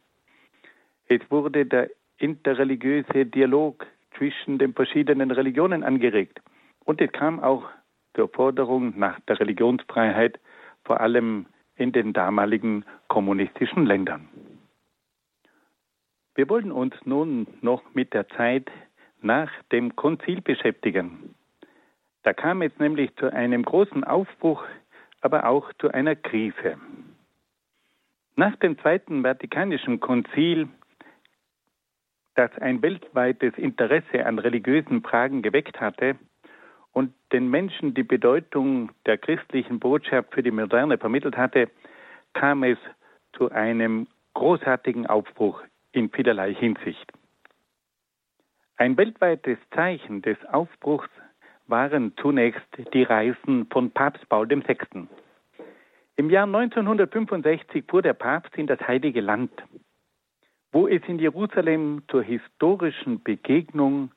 Es 1.08 1.22
wurde 1.30 1.66
der 1.66 1.90
interreligiöse 2.18 3.26
Dialog 3.26 3.86
zwischen 4.18 4.58
den 4.58 4.74
verschiedenen 4.74 5.32
Religionen 5.32 5.84
angeregt. 5.84 6.42
Und 6.84 7.02
es 7.02 7.12
kam 7.12 7.40
auch 7.40 7.70
zur 8.16 8.30
Forderung 8.30 8.98
nach 8.98 9.20
der 9.22 9.40
Religionsfreiheit, 9.40 10.40
vor 10.84 11.00
allem 11.00 11.46
in 11.76 11.92
den 11.92 12.14
damaligen 12.14 12.84
kommunistischen 13.08 13.86
Ländern. 13.86 14.28
Wir 16.36 16.50
wollen 16.50 16.72
uns 16.72 16.94
nun 17.06 17.48
noch 17.62 17.84
mit 17.94 18.14
der 18.14 18.28
Zeit 18.30 18.70
nach 19.22 19.52
dem 19.72 19.96
Konzil 19.96 20.42
beschäftigen. 20.42 21.36
Da 22.24 22.34
kam 22.34 22.62
es 22.62 22.78
nämlich 22.78 23.16
zu 23.16 23.32
einem 23.32 23.64
großen 23.64 24.04
Aufbruch, 24.04 24.64
aber 25.22 25.46
auch 25.46 25.72
zu 25.80 25.92
einer 25.92 26.16
Krise. 26.16 26.78
Nach 28.36 28.56
dem 28.58 28.78
Zweiten 28.80 29.24
Vatikanischen 29.24 30.00
Konzil, 30.00 30.70
das 32.36 32.56
ein 32.60 32.82
weltweites 32.82 33.58
Interesse 33.58 34.26
an 34.26 34.38
religiösen 34.38 35.02
Fragen 35.02 35.42
geweckt 35.42 35.82
hatte, 35.82 36.18
und 36.98 37.14
den 37.32 37.50
Menschen 37.50 37.94
die 37.94 38.04
Bedeutung 38.04 38.92
der 39.06 39.20
christlichen 39.20 39.80
Botschaft 39.80 40.34
für 40.34 40.42
die 40.42 40.50
Moderne 40.50 40.98
vermittelt 40.98 41.38
hatte, 41.38 41.70
kam 42.34 42.64
es 42.64 42.80
zu 43.34 43.52
einem 43.52 44.08
großartigen 44.34 45.06
Aufbruch 45.06 45.62
in 45.92 46.10
vielerlei 46.10 46.56
Hinsicht. 46.56 47.12
Ein 48.78 48.98
weltweites 48.98 49.60
Zeichen 49.76 50.24
des 50.24 50.38
Aufbruchs 50.46 51.10
waren 51.68 52.14
zunächst 52.18 52.68
die 52.94 53.04
Reisen 53.04 53.68
von 53.72 53.92
Papst 53.92 54.28
Paul 54.30 54.50
VI. 54.50 55.08
Im 56.16 56.30
Jahr 56.30 56.46
1965 56.46 57.86
fuhr 57.88 58.02
der 58.02 58.14
Papst 58.14 58.56
in 58.56 58.68
das 58.68 58.80
Heilige 58.88 59.22
Land, 59.22 59.52
wo 60.72 60.88
es 60.88 61.02
in 61.08 61.20
Jerusalem 61.20 62.04
zur 62.10 62.24
historischen 62.24 63.22
Begegnung 63.22 64.12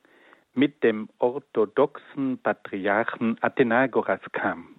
mit 0.53 0.83
dem 0.83 1.09
orthodoxen 1.19 2.37
Patriarchen 2.39 3.37
Athenagoras 3.41 4.21
kam. 4.31 4.75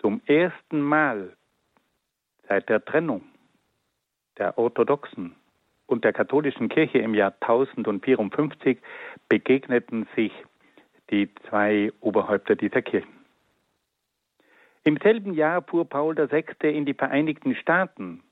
Zum 0.00 0.20
ersten 0.26 0.80
Mal 0.80 1.36
seit 2.48 2.68
der 2.68 2.84
Trennung 2.84 3.22
der 4.38 4.58
orthodoxen 4.58 5.34
und 5.86 6.04
der 6.04 6.12
katholischen 6.12 6.68
Kirche 6.68 6.98
im 6.98 7.14
Jahr 7.14 7.34
1054 7.40 8.78
begegneten 9.28 10.06
sich 10.16 10.32
die 11.10 11.28
zwei 11.48 11.92
Oberhäupter 12.00 12.56
dieser 12.56 12.82
Kirchen. 12.82 13.24
Im 14.84 14.98
selben 15.02 15.34
Jahr 15.34 15.62
fuhr 15.62 15.88
Paul 15.88 16.16
VI. 16.16 16.44
in 16.68 16.84
die 16.84 16.94
Vereinigten 16.94 17.54
Staaten, 17.54 18.22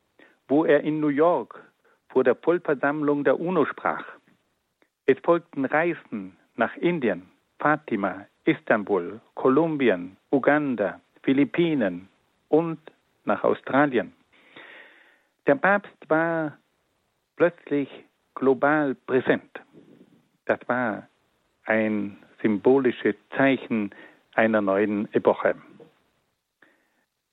wo 0.48 0.64
er 0.64 0.82
in 0.82 1.00
New 1.00 1.08
York 1.08 1.62
vor 2.10 2.24
der 2.24 2.34
Vollversammlung 2.34 3.24
der 3.24 3.40
UNO 3.40 3.64
sprach. 3.64 4.04
Es 5.06 5.18
folgten 5.20 5.64
Reisen 5.64 6.36
nach 6.56 6.76
Indien, 6.76 7.28
Fatima, 7.58 8.26
Istanbul, 8.44 9.20
Kolumbien, 9.34 10.16
Uganda, 10.30 11.00
Philippinen 11.22 12.08
und 12.48 12.78
nach 13.24 13.44
Australien. 13.44 14.12
Der 15.46 15.54
Papst 15.54 15.96
war 16.08 16.58
plötzlich 17.36 17.88
global 18.34 18.94
präsent. 18.94 19.60
Das 20.44 20.58
war 20.66 21.08
ein 21.64 22.18
symbolisches 22.42 23.14
Zeichen 23.36 23.90
einer 24.34 24.60
neuen 24.60 25.12
Epoche. 25.14 25.54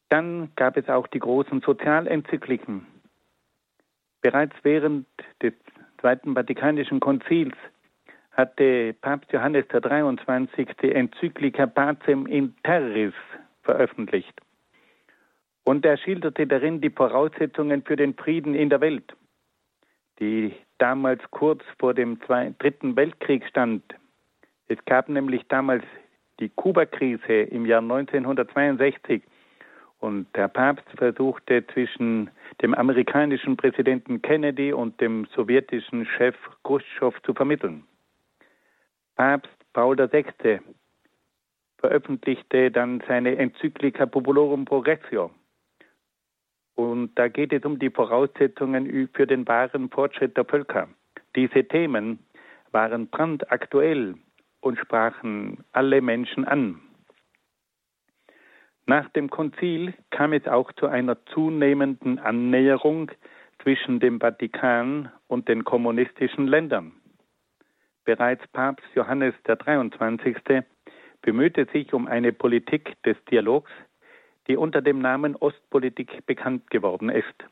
Dann 0.10 0.52
gab 0.56 0.78
es 0.78 0.90
auch 0.90 1.08
die 1.08 1.20
großen 1.20 1.62
Sozialenzykliken. 1.62 2.86
Bereits 4.22 4.56
während 4.64 5.06
des 5.42 5.54
Zweiten 6.00 6.34
Vatikanischen 6.34 7.00
Konzils 7.00 7.56
hatte 8.32 8.96
Papst 9.02 9.32
Johannes 9.32 9.68
der 9.68 9.82
23. 9.82 10.70
die 10.82 10.94
Enzyklika 10.94 11.68
Pacem 11.68 12.26
in 12.26 12.56
Terris 12.64 13.14
veröffentlicht. 13.64 14.34
Und 15.64 15.86
er 15.86 15.98
schilderte 15.98 16.48
darin 16.48 16.82
die 16.82 16.90
Voraussetzungen 16.90 17.84
für 17.84 17.96
den 17.96 18.16
Frieden 18.16 18.56
in 18.56 18.70
der 18.70 18.82
Welt, 18.82 19.14
die 20.20 20.54
damals 20.78 21.22
kurz 21.32 21.64
vor 21.78 21.94
dem 21.94 22.18
Dritten 22.20 22.96
Weltkrieg 22.96 23.46
stand. 23.48 23.84
Es 24.70 24.78
gab 24.86 25.10
nämlich 25.10 25.46
damals 25.48 25.84
die 26.40 26.50
Kuba-Krise 26.50 27.42
im 27.52 27.66
Jahr 27.66 27.82
1962 27.82 29.24
und 30.00 30.28
der 30.36 30.48
Papst 30.48 30.86
versuchte 30.96 31.66
zwischen 31.74 32.30
dem 32.62 32.76
amerikanischen 32.76 33.58
Präsidenten 33.58 34.22
Kennedy 34.22 34.72
und 34.72 35.02
dem 35.02 35.26
sowjetischen 35.36 36.06
Chef 36.06 36.36
Khrushchev 36.64 37.20
zu 37.24 37.34
vermitteln. 37.34 37.84
Papst 39.16 39.52
Paul 39.74 39.98
VI. 39.98 40.60
veröffentlichte 41.80 42.70
dann 42.70 43.02
seine 43.08 43.38
Enzyklika 43.38 44.06
Populorum 44.06 44.66
Progressio. 44.66 45.32
Und 46.76 47.16
da 47.16 47.28
geht 47.28 47.52
es 47.54 47.66
um 47.66 47.80
die 47.80 47.90
Voraussetzungen 47.90 49.10
für 49.14 49.26
den 49.26 49.48
wahren 49.48 49.90
Fortschritt 49.90 50.38
der 50.38 50.46
Völker. 50.46 50.88
Diese 51.36 51.64
Themen 51.64 52.20
waren 52.72 53.08
brandaktuell 53.08 54.16
und 54.62 54.78
sprachen 54.78 55.64
alle 55.72 56.02
Menschen 56.02 56.46
an. 56.46 56.82
Nach 58.86 59.08
dem 59.10 59.30
Konzil 59.30 59.94
kam 60.10 60.34
es 60.34 60.48
auch 60.48 60.72
zu 60.74 60.88
einer 60.88 61.24
zunehmenden 61.28 62.18
Annäherung 62.18 63.12
zwischen 63.62 64.00
dem 64.00 64.20
Vatikan 64.20 65.12
und 65.28 65.48
den 65.48 65.64
kommunistischen 65.64 66.48
Ländern. 66.48 66.94
Bereits 68.06 68.48
Papst 68.48 68.88
Johannes 68.96 69.36
der 69.46 69.58
23. 69.58 70.64
bemühte 71.22 71.68
sich 71.72 71.94
um 71.94 72.08
eine 72.08 72.34
Politik 72.34 72.96
des 73.04 73.18
Dialogs, 73.30 73.70
die 74.48 74.58
unter 74.58 74.82
dem 74.82 75.00
Namen 75.00 75.36
Ostpolitik 75.36 76.26
bekannt 76.26 76.72
geworden 76.72 77.10
ist. 77.10 77.46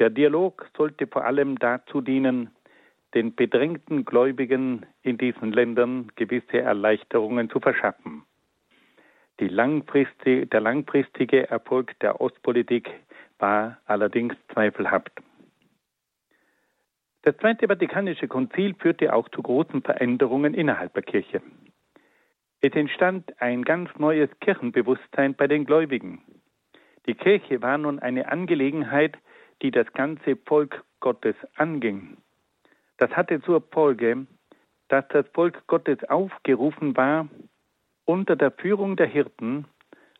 Der 0.00 0.10
Dialog 0.10 0.66
sollte 0.76 1.06
vor 1.06 1.24
allem 1.24 1.58
dazu 1.58 2.00
dienen, 2.00 2.50
den 3.14 3.34
bedrängten 3.34 4.04
Gläubigen 4.04 4.86
in 5.02 5.18
diesen 5.18 5.52
Ländern 5.52 6.10
gewisse 6.16 6.58
Erleichterungen 6.58 7.50
zu 7.50 7.60
verschaffen. 7.60 8.24
Langfristige, 9.48 10.46
der 10.46 10.60
langfristige 10.60 11.50
Erfolg 11.50 11.98
der 12.00 12.20
Ostpolitik 12.20 12.88
war 13.38 13.78
allerdings 13.86 14.34
zweifelhaft. 14.52 15.10
Das 17.22 17.36
Zweite 17.38 17.68
Vatikanische 17.68 18.28
Konzil 18.28 18.74
führte 18.74 19.12
auch 19.12 19.28
zu 19.28 19.42
großen 19.42 19.82
Veränderungen 19.82 20.54
innerhalb 20.54 20.94
der 20.94 21.02
Kirche. 21.02 21.42
Es 22.60 22.72
entstand 22.74 23.40
ein 23.40 23.64
ganz 23.64 23.90
neues 23.98 24.30
Kirchenbewusstsein 24.40 25.34
bei 25.34 25.48
den 25.48 25.64
Gläubigen. 25.64 26.22
Die 27.06 27.14
Kirche 27.14 27.60
war 27.62 27.78
nun 27.78 27.98
eine 27.98 28.30
Angelegenheit, 28.30 29.16
die 29.62 29.72
das 29.72 29.92
ganze 29.92 30.36
Volk 30.36 30.84
Gottes 31.00 31.34
anging. 31.56 32.16
Das 32.98 33.10
hatte 33.10 33.40
zur 33.42 33.62
Folge, 33.72 34.26
dass 34.88 35.06
das 35.08 35.26
Volk 35.28 35.66
Gottes 35.66 36.04
aufgerufen 36.04 36.96
war, 36.96 37.28
unter 38.04 38.36
der 38.36 38.50
Führung 38.50 38.96
der 38.96 39.06
Hirten 39.06 39.66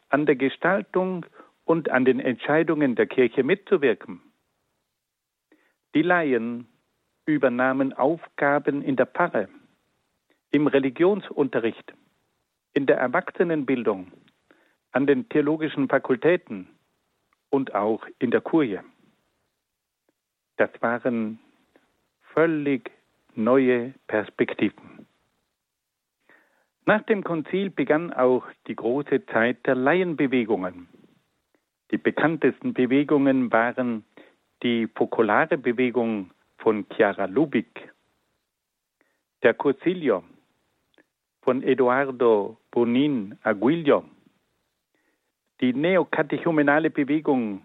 an 0.09 0.27
der 0.27 0.37
Gestaltung 0.37 1.27
und 1.65 1.91
an 1.91 2.05
den 2.05 2.21
Entscheidungen 2.21 2.95
der 2.95 3.07
Kirche 3.07 3.43
mitzuwirken. 3.43 4.21
Die 5.95 6.03
Laien 6.03 6.69
übernahmen 7.27 7.93
Aufgaben 7.93 8.83
in 8.83 8.97
der 8.97 9.07
Pfarre, 9.07 9.49
im 10.51 10.67
Religionsunterricht, 10.67 11.95
in 12.73 12.87
der 12.87 12.99
Erwachsenenbildung, 12.99 14.13
an 14.93 15.07
den 15.07 15.29
theologischen 15.29 15.89
Fakultäten 15.89 16.69
und 17.51 17.75
auch 17.75 18.07
in 18.19 18.31
der 18.31 18.41
Kurie. 18.41 18.81
Das 20.57 20.71
waren 20.81 21.39
völlig 22.35 22.91
neue 23.35 23.95
Perspektiven. 24.07 25.07
Nach 26.85 27.03
dem 27.03 27.23
Konzil 27.23 27.71
begann 27.71 28.13
auch 28.13 28.45
die 28.67 28.75
große 28.75 29.25
Zeit 29.27 29.65
der 29.67 29.77
Laienbewegungen. 29.77 30.89
Die 31.91 31.99
bekanntesten 31.99 32.75
Bewegungen 32.75 33.53
waren 33.53 34.05
die 34.63 34.89
fokolare 34.89 35.59
Bewegung 35.59 36.31
von 36.59 36.87
Chiara 36.95 37.27
Lubik, 37.27 37.93
der 39.43 39.55
Concilio 39.55 40.25
von 41.43 41.63
Eduardo 41.63 42.57
Bonin 42.71 43.37
Aguilio, 43.43 44.05
die 45.61 45.73
neokatechumenale 45.73 46.91
Bewegung 46.91 47.63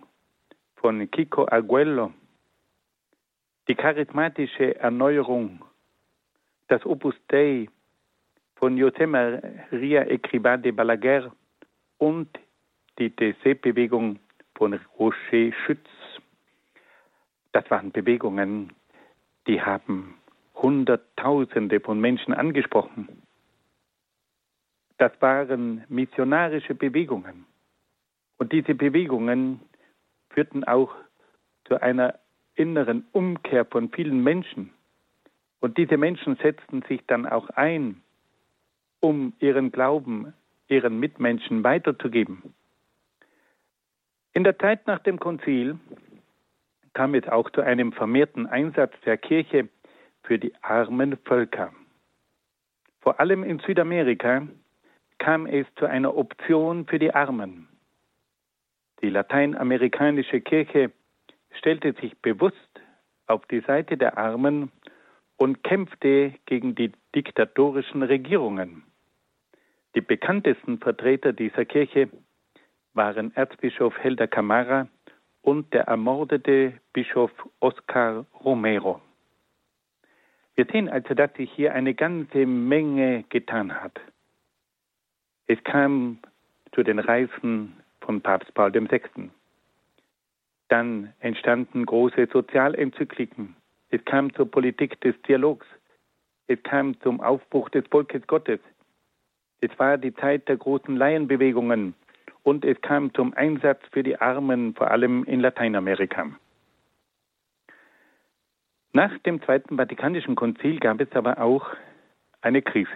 von 0.75 1.09
Kiko 1.09 1.47
Aguello, 1.47 2.11
die 3.67 3.75
charismatische 3.75 4.79
Erneuerung, 4.79 5.63
das 6.67 6.85
Opus 6.85 7.15
Dei 7.27 7.67
von 8.55 8.77
José 8.77 9.05
María 9.05 10.03
Escribá 10.03 10.57
de 10.57 10.71
Balaguer 10.71 11.31
und 11.97 12.29
die 12.97 13.13
DC-Bewegung 13.15 14.19
von 14.55 14.79
Roger 14.97 15.53
Schütz. 15.65 15.87
Das 17.51 17.69
waren 17.69 17.91
Bewegungen, 17.91 18.73
die 19.47 19.61
haben 19.61 20.15
Hunderttausende 20.55 21.79
von 21.79 21.99
Menschen 21.99 22.33
angesprochen. 22.33 23.21
Das 24.97 25.11
waren 25.19 25.83
missionarische 25.89 26.73
Bewegungen. 26.73 27.45
Und 28.37 28.51
diese 28.51 28.73
Bewegungen 28.73 29.59
führten 30.29 30.63
auch 30.63 30.95
zu 31.65 31.79
einer 31.81 32.17
inneren 32.57 33.05
Umkehr 33.11 33.65
von 33.65 33.89
vielen 33.89 34.23
Menschen. 34.23 34.71
Und 35.59 35.77
diese 35.77 35.97
Menschen 35.97 36.35
setzten 36.37 36.81
sich 36.83 37.01
dann 37.07 37.25
auch 37.25 37.49
ein, 37.51 38.01
um 38.99 39.33
ihren 39.39 39.71
Glauben 39.71 40.33
ihren 40.67 40.99
Mitmenschen 40.99 41.63
weiterzugeben. 41.63 42.53
In 44.33 44.43
der 44.43 44.57
Zeit 44.59 44.85
nach 44.87 44.99
dem 44.99 45.19
Konzil 45.19 45.79
kam 46.93 47.15
es 47.15 47.27
auch 47.27 47.49
zu 47.51 47.61
einem 47.61 47.91
vermehrten 47.91 48.47
Einsatz 48.47 48.93
der 49.05 49.17
Kirche 49.17 49.69
für 50.23 50.37
die 50.39 50.53
armen 50.61 51.17
Völker. 51.25 51.71
Vor 53.01 53.19
allem 53.19 53.43
in 53.43 53.59
Südamerika 53.59 54.47
kam 55.17 55.45
es 55.45 55.65
zu 55.75 55.85
einer 55.85 56.15
Option 56.15 56.85
für 56.85 56.99
die 56.99 57.13
Armen. 57.13 57.67
Die 59.01 59.09
lateinamerikanische 59.09 60.41
Kirche 60.41 60.91
stellte 61.57 61.93
sich 61.93 62.17
bewusst 62.19 62.81
auf 63.27 63.45
die 63.47 63.61
Seite 63.61 63.97
der 63.97 64.17
Armen 64.17 64.71
und 65.37 65.63
kämpfte 65.63 66.33
gegen 66.45 66.75
die 66.75 66.91
diktatorischen 67.15 68.03
Regierungen. 68.03 68.83
Die 69.95 70.01
bekanntesten 70.01 70.79
Vertreter 70.79 71.33
dieser 71.33 71.65
Kirche 71.65 72.09
waren 72.93 73.35
Erzbischof 73.35 73.97
Helder 73.97 74.27
Camara 74.27 74.87
und 75.41 75.73
der 75.73 75.83
ermordete 75.83 76.73
Bischof 76.93 77.31
Oscar 77.59 78.25
Romero. 78.43 79.01
Wir 80.55 80.65
sehen 80.65 80.89
also, 80.89 81.13
dass 81.13 81.31
sich 81.35 81.51
hier 81.51 81.73
eine 81.73 81.93
ganze 81.93 82.45
Menge 82.45 83.23
getan 83.29 83.79
hat. 83.79 83.99
Es 85.45 85.63
kam 85.63 86.17
zu 86.73 86.83
den 86.83 86.99
Reisen 86.99 87.77
von 88.01 88.21
Papst 88.21 88.53
Paul 88.55 88.73
VI. 88.73 89.29
Dann 90.69 91.13
entstanden 91.19 91.85
große 91.85 92.27
Sozialenzykliken. 92.31 93.55
Es 93.89 94.03
kam 94.05 94.33
zur 94.33 94.49
Politik 94.51 94.99
des 95.01 95.15
Dialogs. 95.23 95.65
Es 96.47 96.61
kam 96.63 96.99
zum 97.01 97.21
Aufbruch 97.21 97.69
des 97.69 97.85
Volkes 97.87 98.25
Gottes. 98.27 98.59
Es 99.59 99.71
war 99.79 99.97
die 99.97 100.13
Zeit 100.13 100.47
der 100.47 100.57
großen 100.57 100.95
Laienbewegungen 100.95 101.95
und 102.43 102.63
es 102.63 102.79
kam 102.81 103.13
zum 103.13 103.33
Einsatz 103.33 103.81
für 103.91 104.03
die 104.03 104.19
Armen, 104.19 104.75
vor 104.75 104.91
allem 104.91 105.23
in 105.23 105.39
Lateinamerika. 105.39 106.27
Nach 108.93 109.17
dem 109.19 109.41
Zweiten 109.41 109.77
Vatikanischen 109.77 110.35
Konzil 110.35 110.79
gab 110.79 111.01
es 111.01 111.11
aber 111.13 111.39
auch 111.39 111.67
eine 112.41 112.61
Krise. 112.61 112.89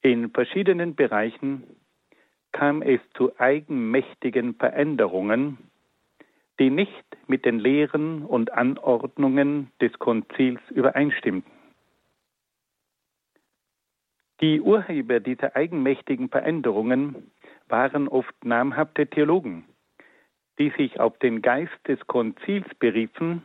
In 0.00 0.30
verschiedenen 0.30 0.94
Bereichen 0.94 1.64
kam 2.52 2.82
es 2.82 3.00
zu 3.16 3.38
eigenmächtigen 3.38 4.54
Veränderungen, 4.54 5.58
die 6.58 6.70
nicht 6.70 7.04
mit 7.26 7.44
den 7.44 7.58
Lehren 7.58 8.22
und 8.22 8.52
Anordnungen 8.52 9.72
des 9.80 9.92
Konzils 9.98 10.60
übereinstimmten. 10.70 11.50
Die 14.40 14.60
Urheber 14.60 15.20
dieser 15.20 15.56
eigenmächtigen 15.56 16.28
Veränderungen 16.28 17.30
waren 17.68 18.08
oft 18.08 18.44
namhafte 18.44 19.06
Theologen, 19.06 19.64
die 20.58 20.70
sich 20.76 21.00
auf 21.00 21.16
den 21.18 21.42
Geist 21.42 21.78
des 21.86 21.98
Konzils 22.06 22.66
beriefen, 22.78 23.42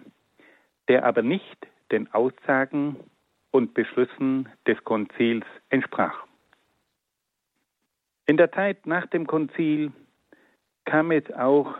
der 0.88 1.05
aber 1.05 1.22
nicht 1.22 1.68
den 1.91 2.12
Aussagen 2.14 2.97
und 3.51 3.74
Beschlüssen 3.74 4.49
des 4.68 4.84
Konzils 4.84 5.45
entsprach. 5.70 6.26
In 8.30 8.36
der 8.36 8.51
Zeit 8.51 8.86
nach 8.86 9.07
dem 9.07 9.25
Konzil 9.25 9.93
kam 10.84 11.11
es 11.11 11.23
auch 11.32 11.73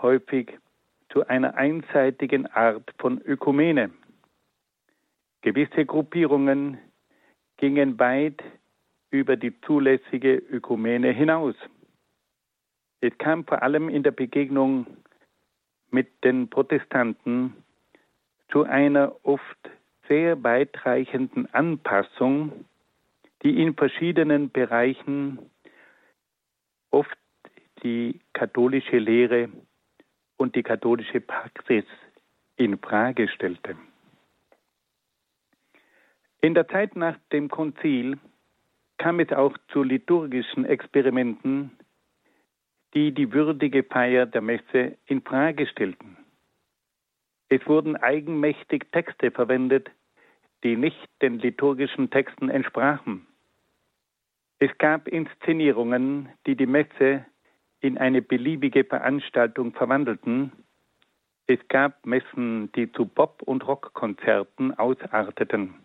häufig 0.00 0.58
zu 1.10 1.26
einer 1.26 1.56
einseitigen 1.56 2.46
Art 2.46 2.90
von 2.98 3.20
Ökumene. 3.20 3.90
Gewisse 5.42 5.84
Gruppierungen 5.84 6.78
gingen 7.58 7.98
weit 7.98 8.42
über 9.10 9.36
die 9.36 9.52
zulässige 9.60 10.36
Ökumene 10.36 11.12
hinaus. 11.12 11.54
Es 13.02 13.16
kam 13.18 13.44
vor 13.44 13.62
allem 13.62 13.90
in 13.90 14.02
der 14.02 14.12
Begegnung 14.12 14.86
mit 15.90 16.08
den 16.24 16.48
Protestanten 16.48 17.54
zu 18.50 18.64
einer 18.64 19.14
oft 19.22 19.70
sehr 20.08 20.42
weitreichenden 20.42 21.52
Anpassung, 21.52 22.64
die 23.42 23.62
in 23.62 23.74
verschiedenen 23.74 24.50
Bereichen 24.50 25.38
oft 26.90 27.16
die 27.82 28.20
katholische 28.32 28.98
Lehre 28.98 29.48
und 30.36 30.54
die 30.54 30.62
katholische 30.62 31.20
Praxis 31.20 31.84
in 32.56 32.78
Frage 32.78 33.28
stellte. 33.28 33.76
In 36.40 36.54
der 36.54 36.68
Zeit 36.68 36.96
nach 36.96 37.16
dem 37.32 37.48
Konzil 37.48 38.18
kam 38.98 39.20
es 39.20 39.30
auch 39.32 39.56
zu 39.72 39.82
liturgischen 39.82 40.64
Experimenten, 40.64 41.70
die 42.94 43.12
die 43.12 43.32
würdige 43.32 43.82
Feier 43.82 44.26
der 44.26 44.42
Messe 44.42 44.96
in 45.06 45.22
Frage 45.22 45.66
stellten. 45.66 46.16
Es 47.48 47.66
wurden 47.66 47.96
eigenmächtig 47.96 48.86
Texte 48.92 49.30
verwendet, 49.30 49.90
die 50.62 50.76
nicht 50.76 51.08
den 51.22 51.38
liturgischen 51.38 52.10
Texten 52.10 52.48
entsprachen. 52.48 53.26
Es 54.62 54.76
gab 54.76 55.08
Inszenierungen, 55.08 56.28
die 56.46 56.54
die 56.54 56.66
Messe 56.66 57.24
in 57.80 57.96
eine 57.96 58.20
beliebige 58.20 58.84
Veranstaltung 58.84 59.72
verwandelten. 59.72 60.52
Es 61.46 61.58
gab 61.68 62.04
Messen, 62.04 62.70
die 62.72 62.92
zu 62.92 63.06
Pop- 63.06 63.42
und 63.42 63.66
Rockkonzerten 63.66 64.78
ausarteten. 64.78 65.76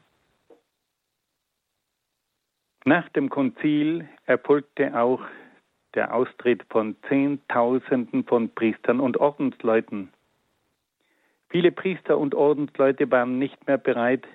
Nach 2.84 3.08
dem 3.10 3.30
Konzil 3.30 4.10
erfolgte 4.26 5.00
auch 5.00 5.22
der 5.94 6.14
Austritt 6.14 6.66
von 6.70 6.98
Zehntausenden 7.08 8.26
von 8.26 8.54
Priestern 8.54 9.00
und 9.00 9.16
Ordensleuten. 9.16 10.12
Viele 11.48 11.72
Priester 11.72 12.18
und 12.18 12.36
Ordensleute 12.36 13.10
waren 13.10 13.40
nicht 13.40 13.66
mehr 13.68 13.78
bereit, 13.78 14.28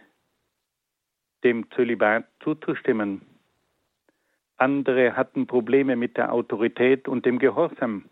dem 1.44 1.70
Zölibat 1.72 2.24
zuzustimmen. 2.42 3.29
Andere 4.60 5.16
hatten 5.16 5.46
Probleme 5.46 5.96
mit 5.96 6.18
der 6.18 6.32
Autorität 6.34 7.08
und 7.08 7.24
dem 7.24 7.38
Gehorsam. 7.38 8.04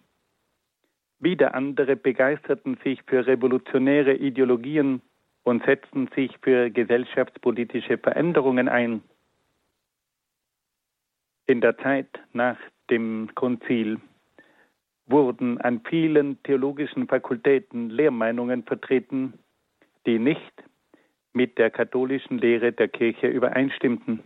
Wieder 1.19 1.55
andere 1.55 1.95
begeisterten 1.95 2.79
sich 2.83 3.03
für 3.03 3.27
revolutionäre 3.27 4.15
Ideologien 4.15 5.03
und 5.43 5.63
setzten 5.67 6.09
sich 6.15 6.33
für 6.41 6.71
gesellschaftspolitische 6.71 7.99
Veränderungen 7.99 8.67
ein. 8.69 9.03
In 11.47 11.61
der 11.61 11.77
Zeit 11.77 12.19
nach 12.33 12.57
dem 12.89 13.29
Konzil 13.35 14.01
wurden 15.05 15.61
an 15.61 15.83
vielen 15.87 16.43
theologischen 16.45 17.09
Fakultäten 17.09 17.91
Lehrmeinungen 17.91 18.63
vertreten, 18.63 19.35
die 20.07 20.19
nicht 20.19 20.65
mit 21.35 21.59
der 21.59 21.71
katholischen 21.71 22.39
Lehre 22.39 22.73
der 22.73 22.89
Kirche 22.89 23.27
übereinstimmten. 23.27 24.23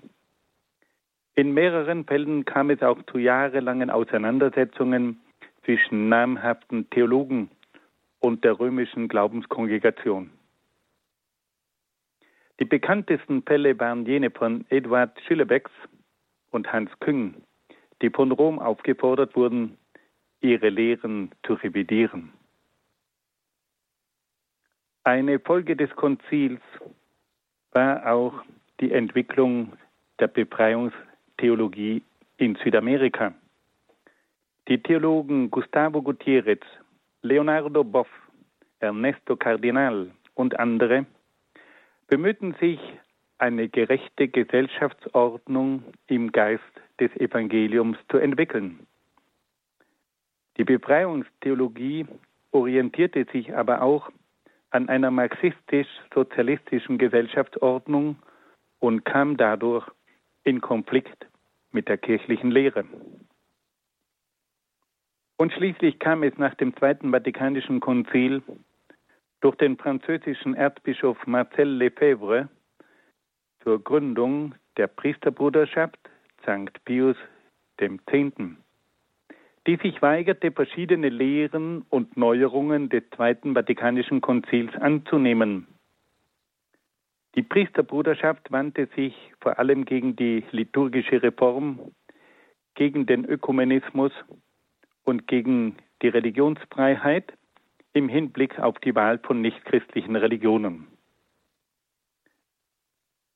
In 1.43 1.55
mehreren 1.55 2.05
Fällen 2.05 2.45
kam 2.45 2.70
es 2.70 2.82
auch 2.82 3.03
zu 3.11 3.18
jahrelangen 3.18 3.90
Auseinandersetzungen 3.90 5.20
zwischen 5.64 6.09
namhaften 6.09 6.88
Theologen 6.90 7.51
und 8.20 8.45
der 8.45 8.61
römischen 8.61 9.09
Glaubenskongregation. 9.09 10.30
Die 12.61 12.64
bekanntesten 12.64 13.43
Fälle 13.43 13.76
waren 13.80 14.07
jene 14.07 14.30
von 14.30 14.64
Eduard 14.68 15.20
Schillebecks 15.26 15.72
und 16.53 16.72
Hans 16.72 16.93
Küng, 17.01 17.34
die 18.03 18.11
von 18.11 18.30
Rom 18.30 18.61
aufgefordert 18.61 19.34
wurden, 19.34 19.76
ihre 20.43 20.68
Lehren 20.68 21.32
zu 21.45 21.55
revidieren. 21.55 22.32
Eine 25.03 25.40
Folge 25.40 25.74
des 25.74 25.90
Konzils 25.97 26.61
war 27.72 28.07
auch 28.07 28.45
die 28.78 28.93
Entwicklung 28.93 29.72
der 30.20 30.28
Befreiungstheologie 31.43 32.03
in 32.36 32.57
Südamerika. 32.62 33.34
Die 34.68 34.80
Theologen 34.80 35.51
Gustavo 35.51 36.01
Gutierrez, 36.01 36.62
Leonardo 37.22 37.82
Boff, 37.82 38.09
Ernesto 38.78 39.34
Cardinal 39.36 40.12
und 40.34 40.59
andere 40.61 41.05
bemühten 42.07 42.55
sich, 42.61 42.78
eine 43.38 43.68
gerechte 43.68 44.28
Gesellschaftsordnung 44.28 45.82
im 46.07 46.30
Geist 46.30 46.62
des 47.01 47.11
Evangeliums 47.16 47.99
zu 48.09 48.18
entwickeln. 48.18 48.86
Die 50.57 50.64
Befreiungstheologie 50.64 52.07
orientierte 52.53 53.26
sich 53.32 53.53
aber 53.53 53.82
auch 53.82 54.11
an 54.70 54.88
einer 54.88 55.11
marxistisch-sozialistischen 55.11 56.99
Gesellschaftsordnung 56.99 58.14
und 58.78 59.05
kam 59.05 59.36
dadurch 59.36 59.90
in 60.45 60.61
Konflikt 60.61 61.26
mit 61.73 61.89
der 61.89 61.99
kirchlichen 61.99 62.51
Lehre. 62.51 62.85
Und 65.37 65.53
schließlich 65.53 65.99
kam 65.99 66.23
es 66.23 66.37
nach 66.39 66.55
dem 66.55 66.77
Zweiten 66.77 67.11
Vatikanischen 67.11 67.81
Konzil 67.81 68.43
durch 69.41 69.57
den 69.57 69.77
französischen 69.77 70.55
Erzbischof 70.55 71.18
Marcel 71.27 71.68
Lefebvre 71.68 72.49
zur 73.64 73.83
Gründung 73.83 74.55
der 74.77 74.87
Priesterbruderschaft 74.87 75.99
St. 76.43 76.85
Pius 76.85 77.16
X 77.81 78.33
die 79.66 79.77
sich 79.77 80.03
weigerte, 80.03 80.51
verschiedene 80.51 81.09
Lehren 81.09 81.83
und 81.89 82.16
Neuerungen 82.16 82.89
des 82.89 83.05
Zweiten 83.14 83.55
Vatikanischen 83.55 84.20
Konzils 84.20 84.75
anzunehmen. 84.77 85.68
Die 87.35 87.43
Priesterbruderschaft 87.43 88.53
wandte 88.53 88.89
sich 88.95 89.14
vor 89.41 89.59
allem 89.59 89.85
gegen 89.85 90.16
die 90.16 90.45
liturgische 90.51 91.22
Reform, 91.22 91.93
gegen 92.74 93.07
den 93.07 93.24
Ökumenismus 93.24 94.12
und 95.05 95.26
gegen 95.26 95.76
die 96.03 96.09
Religionsfreiheit 96.09 97.33
im 97.95 98.09
Hinblick 98.09 98.59
auf 98.59 98.78
die 98.80 98.95
Wahl 98.95 99.18
von 99.18 99.41
nichtchristlichen 99.41 100.16
Religionen. 100.16 100.89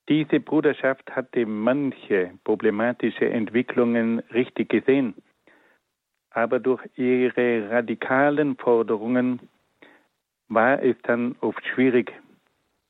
Diese 0.09 0.41
Bruderschaft 0.41 1.11
hatte 1.17 1.47
manche 1.47 2.33
problematische 2.45 3.29
Entwicklungen 3.29 4.21
richtig 4.31 4.69
gesehen 4.69 5.15
aber 6.37 6.61
durch 6.61 6.83
ihre 6.97 7.71
radikalen 7.71 8.57
Forderungen 8.57 9.41
war 10.49 10.83
es 10.83 10.95
dann 11.05 11.35
oft 11.41 11.65
schwierig, 11.67 12.13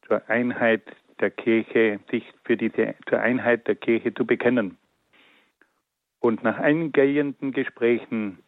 zur 0.06 0.28
Einheit 0.28 0.82
der 1.20 1.30
Kirche, 1.30 2.00
sich 2.10 2.24
für 2.44 2.56
diese, 2.56 2.94
zur 3.08 3.20
Einheit 3.20 3.66
der 3.66 3.76
Kirche 3.76 4.12
zu 4.14 4.26
bekennen. 4.26 4.76
Und 6.20 6.42
nach 6.42 6.58
eingehenden 6.58 7.52
Gesprächen 7.52 8.38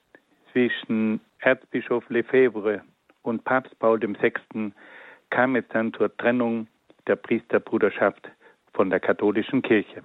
zwischen 0.52 1.20
Erzbischof 1.40 2.08
Lefebvre 2.08 2.82
und 3.22 3.44
Papst 3.44 3.78
Paul 3.78 4.00
VI. 4.00 4.72
kam 5.30 5.56
es 5.56 5.64
dann 5.68 5.92
zur 5.92 6.14
Trennung 6.16 6.66
der 7.06 7.16
Priesterbruderschaft 7.16 8.30
von 8.72 8.90
der 8.90 9.00
katholischen 9.00 9.62
Kirche. 9.62 10.02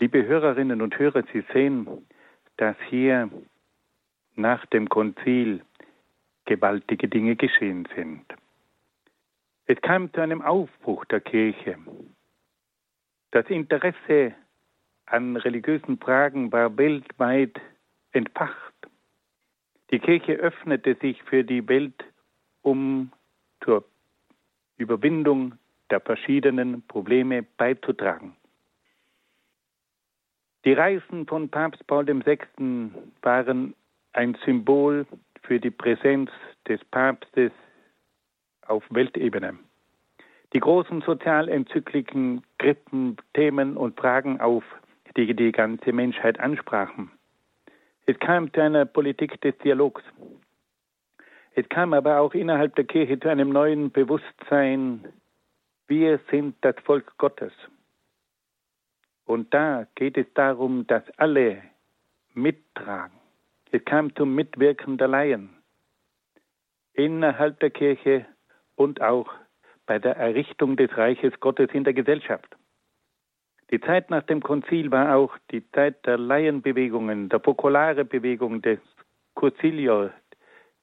Liebe 0.00 0.26
Hörerinnen 0.26 0.82
und 0.82 0.98
Hörer, 0.98 1.22
Sie 1.32 1.44
sehen, 1.52 1.86
dass 2.56 2.76
hier 2.88 3.30
nach 4.34 4.66
dem 4.66 4.88
Konzil 4.88 5.62
gewaltige 6.44 7.08
Dinge 7.08 7.36
geschehen 7.36 7.88
sind. 7.94 8.24
Es 9.66 9.80
kam 9.80 10.12
zu 10.12 10.20
einem 10.20 10.42
Aufbruch 10.42 11.04
der 11.06 11.20
Kirche. 11.20 11.78
Das 13.30 13.46
Interesse 13.46 14.34
an 15.06 15.36
religiösen 15.36 15.98
Fragen 15.98 16.52
war 16.52 16.76
weltweit 16.76 17.60
entfacht. 18.12 18.74
Die 19.90 19.98
Kirche 19.98 20.34
öffnete 20.34 20.96
sich 20.96 21.22
für 21.24 21.44
die 21.44 21.66
Welt, 21.68 22.04
um 22.62 23.10
zur 23.62 23.84
Überwindung 24.76 25.54
der 25.90 26.00
verschiedenen 26.00 26.82
Probleme 26.86 27.42
beizutragen. 27.42 28.36
Die 30.64 30.72
Reisen 30.72 31.26
von 31.26 31.48
Papst 31.48 31.86
Paul 31.86 32.06
VI. 32.06 32.38
waren 33.22 33.74
ein 34.12 34.36
Symbol 34.44 35.06
für 35.42 35.60
die 35.60 35.70
Präsenz 35.70 36.30
des 36.66 36.82
Papstes 36.86 37.52
auf 38.68 38.84
Weltebene. 38.90 39.58
Die 40.52 40.60
großen 40.60 41.02
Sozialenzykliken 41.02 42.42
griffen 42.58 43.16
Themen 43.34 43.76
und 43.76 43.98
Fragen 43.98 44.40
auf, 44.40 44.64
die 45.16 45.34
die 45.34 45.52
ganze 45.52 45.92
Menschheit 45.92 46.38
ansprachen. 46.38 47.10
Es 48.06 48.18
kam 48.18 48.52
zu 48.52 48.60
einer 48.60 48.84
Politik 48.84 49.40
des 49.40 49.56
Dialogs. 49.58 50.02
Es 51.54 51.68
kam 51.68 51.92
aber 51.92 52.20
auch 52.20 52.34
innerhalb 52.34 52.74
der 52.76 52.84
Kirche 52.84 53.18
zu 53.18 53.28
einem 53.28 53.50
neuen 53.50 53.90
Bewusstsein, 53.90 55.04
wir 55.86 56.18
sind 56.30 56.56
das 56.62 56.76
Volk 56.84 57.16
Gottes. 57.18 57.52
Und 59.26 59.52
da 59.54 59.86
geht 59.94 60.16
es 60.16 60.26
darum, 60.34 60.86
dass 60.86 61.02
alle 61.18 61.62
mittragen. 62.34 63.18
Es 63.70 63.84
kam 63.84 64.14
zum 64.14 64.34
Mitwirken 64.34 64.98
der 64.98 65.08
Laien 65.08 65.50
innerhalb 66.94 67.58
der 67.60 67.70
Kirche 67.70 68.26
und 68.76 69.00
auch 69.00 69.30
bei 69.86 69.98
der 69.98 70.16
Errichtung 70.16 70.76
des 70.76 70.96
Reiches 70.96 71.38
Gottes 71.40 71.70
in 71.72 71.84
der 71.84 71.92
Gesellschaft. 71.92 72.56
Die 73.70 73.80
Zeit 73.80 74.10
nach 74.10 74.22
dem 74.22 74.42
Konzil 74.42 74.90
war 74.90 75.16
auch 75.16 75.36
die 75.50 75.68
Zeit 75.72 76.04
der 76.06 76.18
Laienbewegungen, 76.18 77.28
der 77.28 77.40
fokolare 77.40 78.04
Bewegung 78.04 78.62
des 78.62 78.78
Cursilio, 79.34 80.10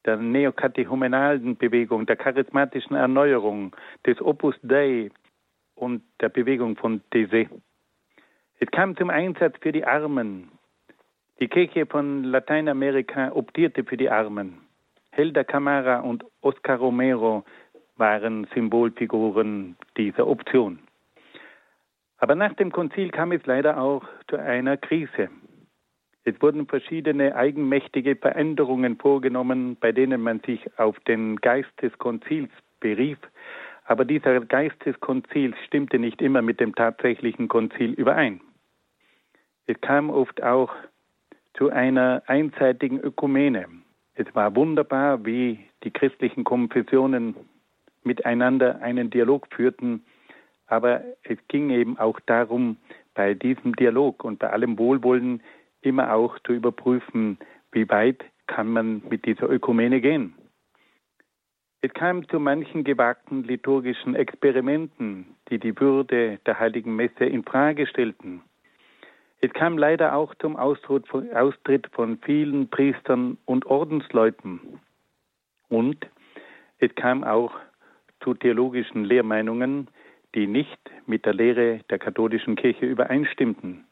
der 0.05 0.17
neokatechumenalen 0.17 1.55
Bewegung, 1.57 2.05
der 2.05 2.15
charismatischen 2.15 2.95
Erneuerung, 2.95 3.75
des 4.05 4.19
Opus 4.21 4.55
Dei 4.63 5.11
und 5.75 6.03
der 6.19 6.29
Bewegung 6.29 6.75
von 6.75 7.01
Thésée. 7.11 7.47
Es 8.59 8.69
kam 8.71 8.95
zum 8.97 9.09
Einsatz 9.09 9.55
für 9.61 9.71
die 9.71 9.85
Armen. 9.85 10.51
Die 11.39 11.47
Kirche 11.47 11.85
von 11.85 12.23
Lateinamerika 12.23 13.31
optierte 13.31 13.83
für 13.83 13.97
die 13.97 14.09
Armen. 14.09 14.59
Helda 15.11 15.43
Camara 15.43 15.99
und 15.99 16.23
Oscar 16.41 16.77
Romero 16.77 17.43
waren 18.01 18.47
Symbolfiguren 18.53 19.77
dieser 19.95 20.27
Option. 20.27 20.79
Aber 22.17 22.35
nach 22.35 22.53
dem 22.55 22.71
Konzil 22.71 23.11
kam 23.11 23.31
es 23.31 23.45
leider 23.45 23.79
auch 23.79 24.03
zu 24.27 24.37
einer 24.37 24.75
Krise. 24.75 25.29
Es 26.23 26.39
wurden 26.41 26.67
verschiedene 26.67 27.35
eigenmächtige 27.35 28.15
Veränderungen 28.15 28.97
vorgenommen, 28.97 29.77
bei 29.79 29.91
denen 29.91 30.21
man 30.21 30.39
sich 30.41 30.59
auf 30.77 30.99
den 31.01 31.35
Geist 31.37 31.71
des 31.81 31.95
Konzils 31.99 32.49
berief. 32.79 33.19
Aber 33.85 34.03
dieser 34.03 34.39
Geist 34.41 34.83
des 34.85 34.99
Konzils 34.99 35.55
stimmte 35.67 35.99
nicht 35.99 36.21
immer 36.21 36.41
mit 36.41 36.59
dem 36.59 36.75
tatsächlichen 36.75 37.47
Konzil 37.47 37.93
überein. 37.93 38.41
Es 39.67 39.79
kam 39.81 40.09
oft 40.09 40.41
auch 40.41 40.73
zu 41.53 41.69
einer 41.69 42.23
einseitigen 42.25 42.99
Ökumene. 42.99 43.67
Es 44.15 44.27
war 44.33 44.55
wunderbar, 44.55 45.23
wie 45.23 45.59
die 45.83 45.91
christlichen 45.91 46.43
Konfessionen 46.43 47.35
miteinander 48.03 48.81
einen 48.81 49.09
Dialog 49.09 49.47
führten, 49.53 50.03
aber 50.67 51.01
es 51.23 51.37
ging 51.47 51.69
eben 51.69 51.97
auch 51.97 52.19
darum, 52.21 52.77
bei 53.13 53.33
diesem 53.33 53.75
Dialog 53.75 54.23
und 54.23 54.39
bei 54.39 54.49
allem 54.49 54.77
Wohlwollen 54.79 55.41
immer 55.81 56.13
auch 56.13 56.39
zu 56.39 56.53
überprüfen, 56.53 57.37
wie 57.71 57.89
weit 57.89 58.23
kann 58.47 58.67
man 58.67 59.01
mit 59.09 59.25
dieser 59.25 59.49
Ökumene 59.49 60.01
gehen. 60.01 60.33
Es 61.81 61.93
kam 61.93 62.27
zu 62.29 62.39
manchen 62.39 62.83
gewagten 62.83 63.43
liturgischen 63.43 64.15
Experimenten, 64.15 65.35
die 65.49 65.57
die 65.57 65.77
Würde 65.79 66.39
der 66.45 66.59
heiligen 66.59 66.95
Messe 66.95 67.25
in 67.25 67.43
Frage 67.43 67.87
stellten. 67.87 68.41
Es 69.39 69.51
kam 69.53 69.79
leider 69.79 70.15
auch 70.15 70.35
zum 70.35 70.55
Austritt 70.55 71.87
von 71.91 72.19
vielen 72.19 72.69
Priestern 72.69 73.39
und 73.45 73.65
Ordensleuten. 73.65 74.79
Und 75.69 76.05
es 76.77 76.93
kam 76.93 77.23
auch 77.23 77.51
zu 78.23 78.33
theologischen 78.33 79.03
Lehrmeinungen, 79.05 79.87
die 80.35 80.47
nicht 80.47 80.79
mit 81.05 81.25
der 81.25 81.33
Lehre 81.33 81.79
der 81.89 81.99
katholischen 81.99 82.55
Kirche 82.55 82.85
übereinstimmten. 82.85 83.85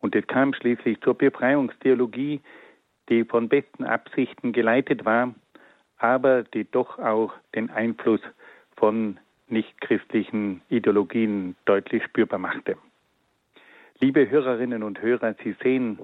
Und 0.00 0.14
es 0.14 0.26
kam 0.26 0.52
schließlich 0.52 1.00
zur 1.00 1.14
Befreiungstheologie, 1.14 2.40
die 3.08 3.24
von 3.24 3.48
besten 3.48 3.84
Absichten 3.84 4.52
geleitet 4.52 5.04
war, 5.04 5.34
aber 5.96 6.42
die 6.42 6.68
doch 6.70 6.98
auch 6.98 7.32
den 7.54 7.70
Einfluss 7.70 8.20
von 8.76 9.18
nichtchristlichen 9.48 10.62
Ideologien 10.68 11.56
deutlich 11.64 12.02
spürbar 12.04 12.38
machte. 12.38 12.76
Liebe 14.00 14.28
Hörerinnen 14.28 14.82
und 14.82 15.00
Hörer, 15.00 15.34
Sie 15.44 15.54
sehen, 15.62 15.98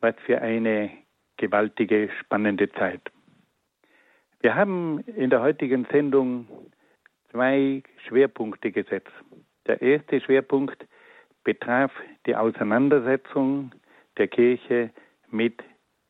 was 0.00 0.14
für 0.24 0.40
eine 0.40 0.90
gewaltige, 1.36 2.10
spannende 2.20 2.70
Zeit. 2.70 3.00
Wir 4.40 4.54
haben 4.54 5.00
in 5.16 5.30
der 5.30 5.40
heutigen 5.40 5.86
Sendung 5.90 6.46
zwei 7.34 7.82
Schwerpunkte 8.06 8.70
gesetzt. 8.70 9.10
Der 9.66 9.82
erste 9.82 10.20
Schwerpunkt 10.20 10.86
betraf 11.42 11.90
die 12.26 12.36
Auseinandersetzung 12.36 13.72
der 14.16 14.28
Kirche 14.28 14.90
mit 15.30 15.60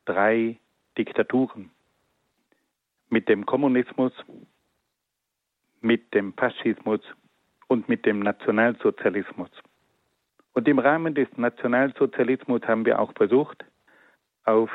drei 0.04 0.58
Diktaturen. 0.98 1.70
Mit 3.08 3.30
dem 3.30 3.46
Kommunismus, 3.46 4.12
mit 5.80 6.12
dem 6.12 6.34
Faschismus 6.34 7.00
und 7.68 7.88
mit 7.88 8.04
dem 8.04 8.20
Nationalsozialismus. 8.20 9.50
Und 10.52 10.68
im 10.68 10.78
Rahmen 10.78 11.14
des 11.14 11.28
Nationalsozialismus 11.38 12.60
haben 12.64 12.84
wir 12.84 12.98
auch 12.98 13.14
versucht, 13.14 13.64
auf 14.44 14.70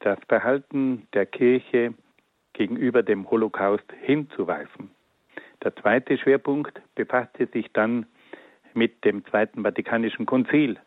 das 0.00 0.18
Verhalten 0.26 1.06
der 1.12 1.26
Kirche 1.26 1.92
gegenüber 2.54 3.02
dem 3.02 3.30
Holocaust 3.30 3.84
hinzuweisen. 4.00 4.90
Der 5.62 5.74
zweite 5.76 6.18
Schwerpunkt 6.18 6.82
befasste 6.96 7.46
sich 7.46 7.70
dann 7.72 8.06
mit 8.74 9.04
dem 9.04 9.24
Zweiten 9.26 9.62
Vatikanischen 9.62 10.26
Konzil, 10.26 10.78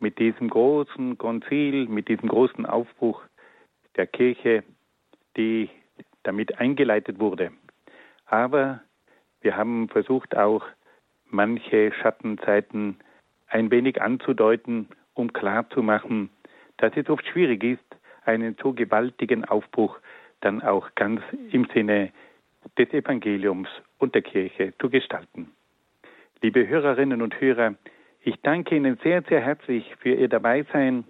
mit 0.00 0.18
diesem 0.18 0.50
großen 0.50 1.16
Konzil, 1.16 1.86
mit 1.86 2.08
diesem 2.08 2.28
großen 2.28 2.66
Aufbruch 2.66 3.22
der 3.96 4.06
Kirche, 4.06 4.64
die 5.36 5.70
damit 6.24 6.58
eingeleitet 6.58 7.20
wurde. 7.20 7.52
Aber 8.26 8.80
wir 9.42 9.56
haben 9.56 9.88
versucht 9.88 10.36
auch 10.36 10.64
manche 11.26 11.92
Schattenzeiten 11.92 12.96
ein 13.46 13.70
wenig 13.70 14.02
anzudeuten, 14.02 14.88
um 15.14 15.32
klarzumachen, 15.32 16.30
dass 16.78 16.92
es 16.96 17.08
oft 17.08 17.26
schwierig 17.26 17.62
ist, 17.62 17.96
einen 18.24 18.56
so 18.60 18.72
gewaltigen 18.72 19.44
Aufbruch 19.44 19.98
dann 20.40 20.62
auch 20.62 20.94
ganz 20.94 21.20
im 21.50 21.66
Sinne 21.72 22.12
des 22.78 22.92
Evangeliums 22.92 23.68
und 23.98 24.14
der 24.14 24.22
Kirche 24.22 24.72
zu 24.80 24.90
gestalten. 24.90 25.50
Liebe 26.42 26.66
Hörerinnen 26.66 27.22
und 27.22 27.40
Hörer, 27.40 27.74
ich 28.22 28.36
danke 28.42 28.76
Ihnen 28.76 28.98
sehr, 29.02 29.22
sehr 29.22 29.40
herzlich 29.40 29.94
für 29.98 30.14
Ihr 30.14 30.28
Dabeisein 30.28 31.04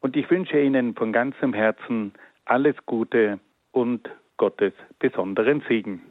und 0.00 0.16
ich 0.16 0.30
wünsche 0.30 0.60
Ihnen 0.60 0.94
von 0.94 1.12
ganzem 1.12 1.52
Herzen 1.52 2.12
alles 2.44 2.76
Gute 2.86 3.40
und 3.72 4.08
Gottes 4.36 4.72
besonderen 4.98 5.62
Segen. 5.68 6.02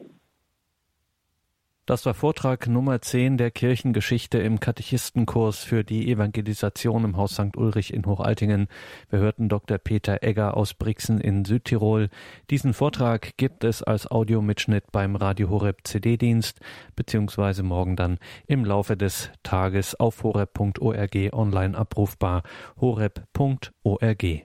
Das 1.88 2.04
war 2.04 2.12
Vortrag 2.12 2.66
Nummer 2.66 3.00
10 3.00 3.38
der 3.38 3.50
Kirchengeschichte 3.50 4.36
im 4.36 4.60
Katechistenkurs 4.60 5.64
für 5.64 5.84
die 5.84 6.12
Evangelisation 6.12 7.02
im 7.02 7.16
Haus 7.16 7.32
St. 7.32 7.56
Ulrich 7.56 7.94
in 7.94 8.04
Hochaltingen. 8.04 8.68
Wir 9.08 9.20
hörten 9.20 9.48
Dr. 9.48 9.78
Peter 9.78 10.22
Egger 10.22 10.54
aus 10.54 10.74
Brixen 10.74 11.18
in 11.18 11.46
Südtirol. 11.46 12.10
Diesen 12.50 12.74
Vortrag 12.74 13.38
gibt 13.38 13.64
es 13.64 13.82
als 13.82 14.06
Audiomitschnitt 14.06 14.92
beim 14.92 15.16
Radio 15.16 15.48
Horeb 15.48 15.78
CD-Dienst, 15.84 16.60
beziehungsweise 16.94 17.62
morgen 17.62 17.96
dann 17.96 18.18
im 18.46 18.66
Laufe 18.66 18.98
des 18.98 19.30
Tages 19.42 19.98
auf 19.98 20.22
horeb.org 20.22 21.16
online 21.32 21.74
abrufbar. 21.74 22.42
horeb.org 22.78 24.44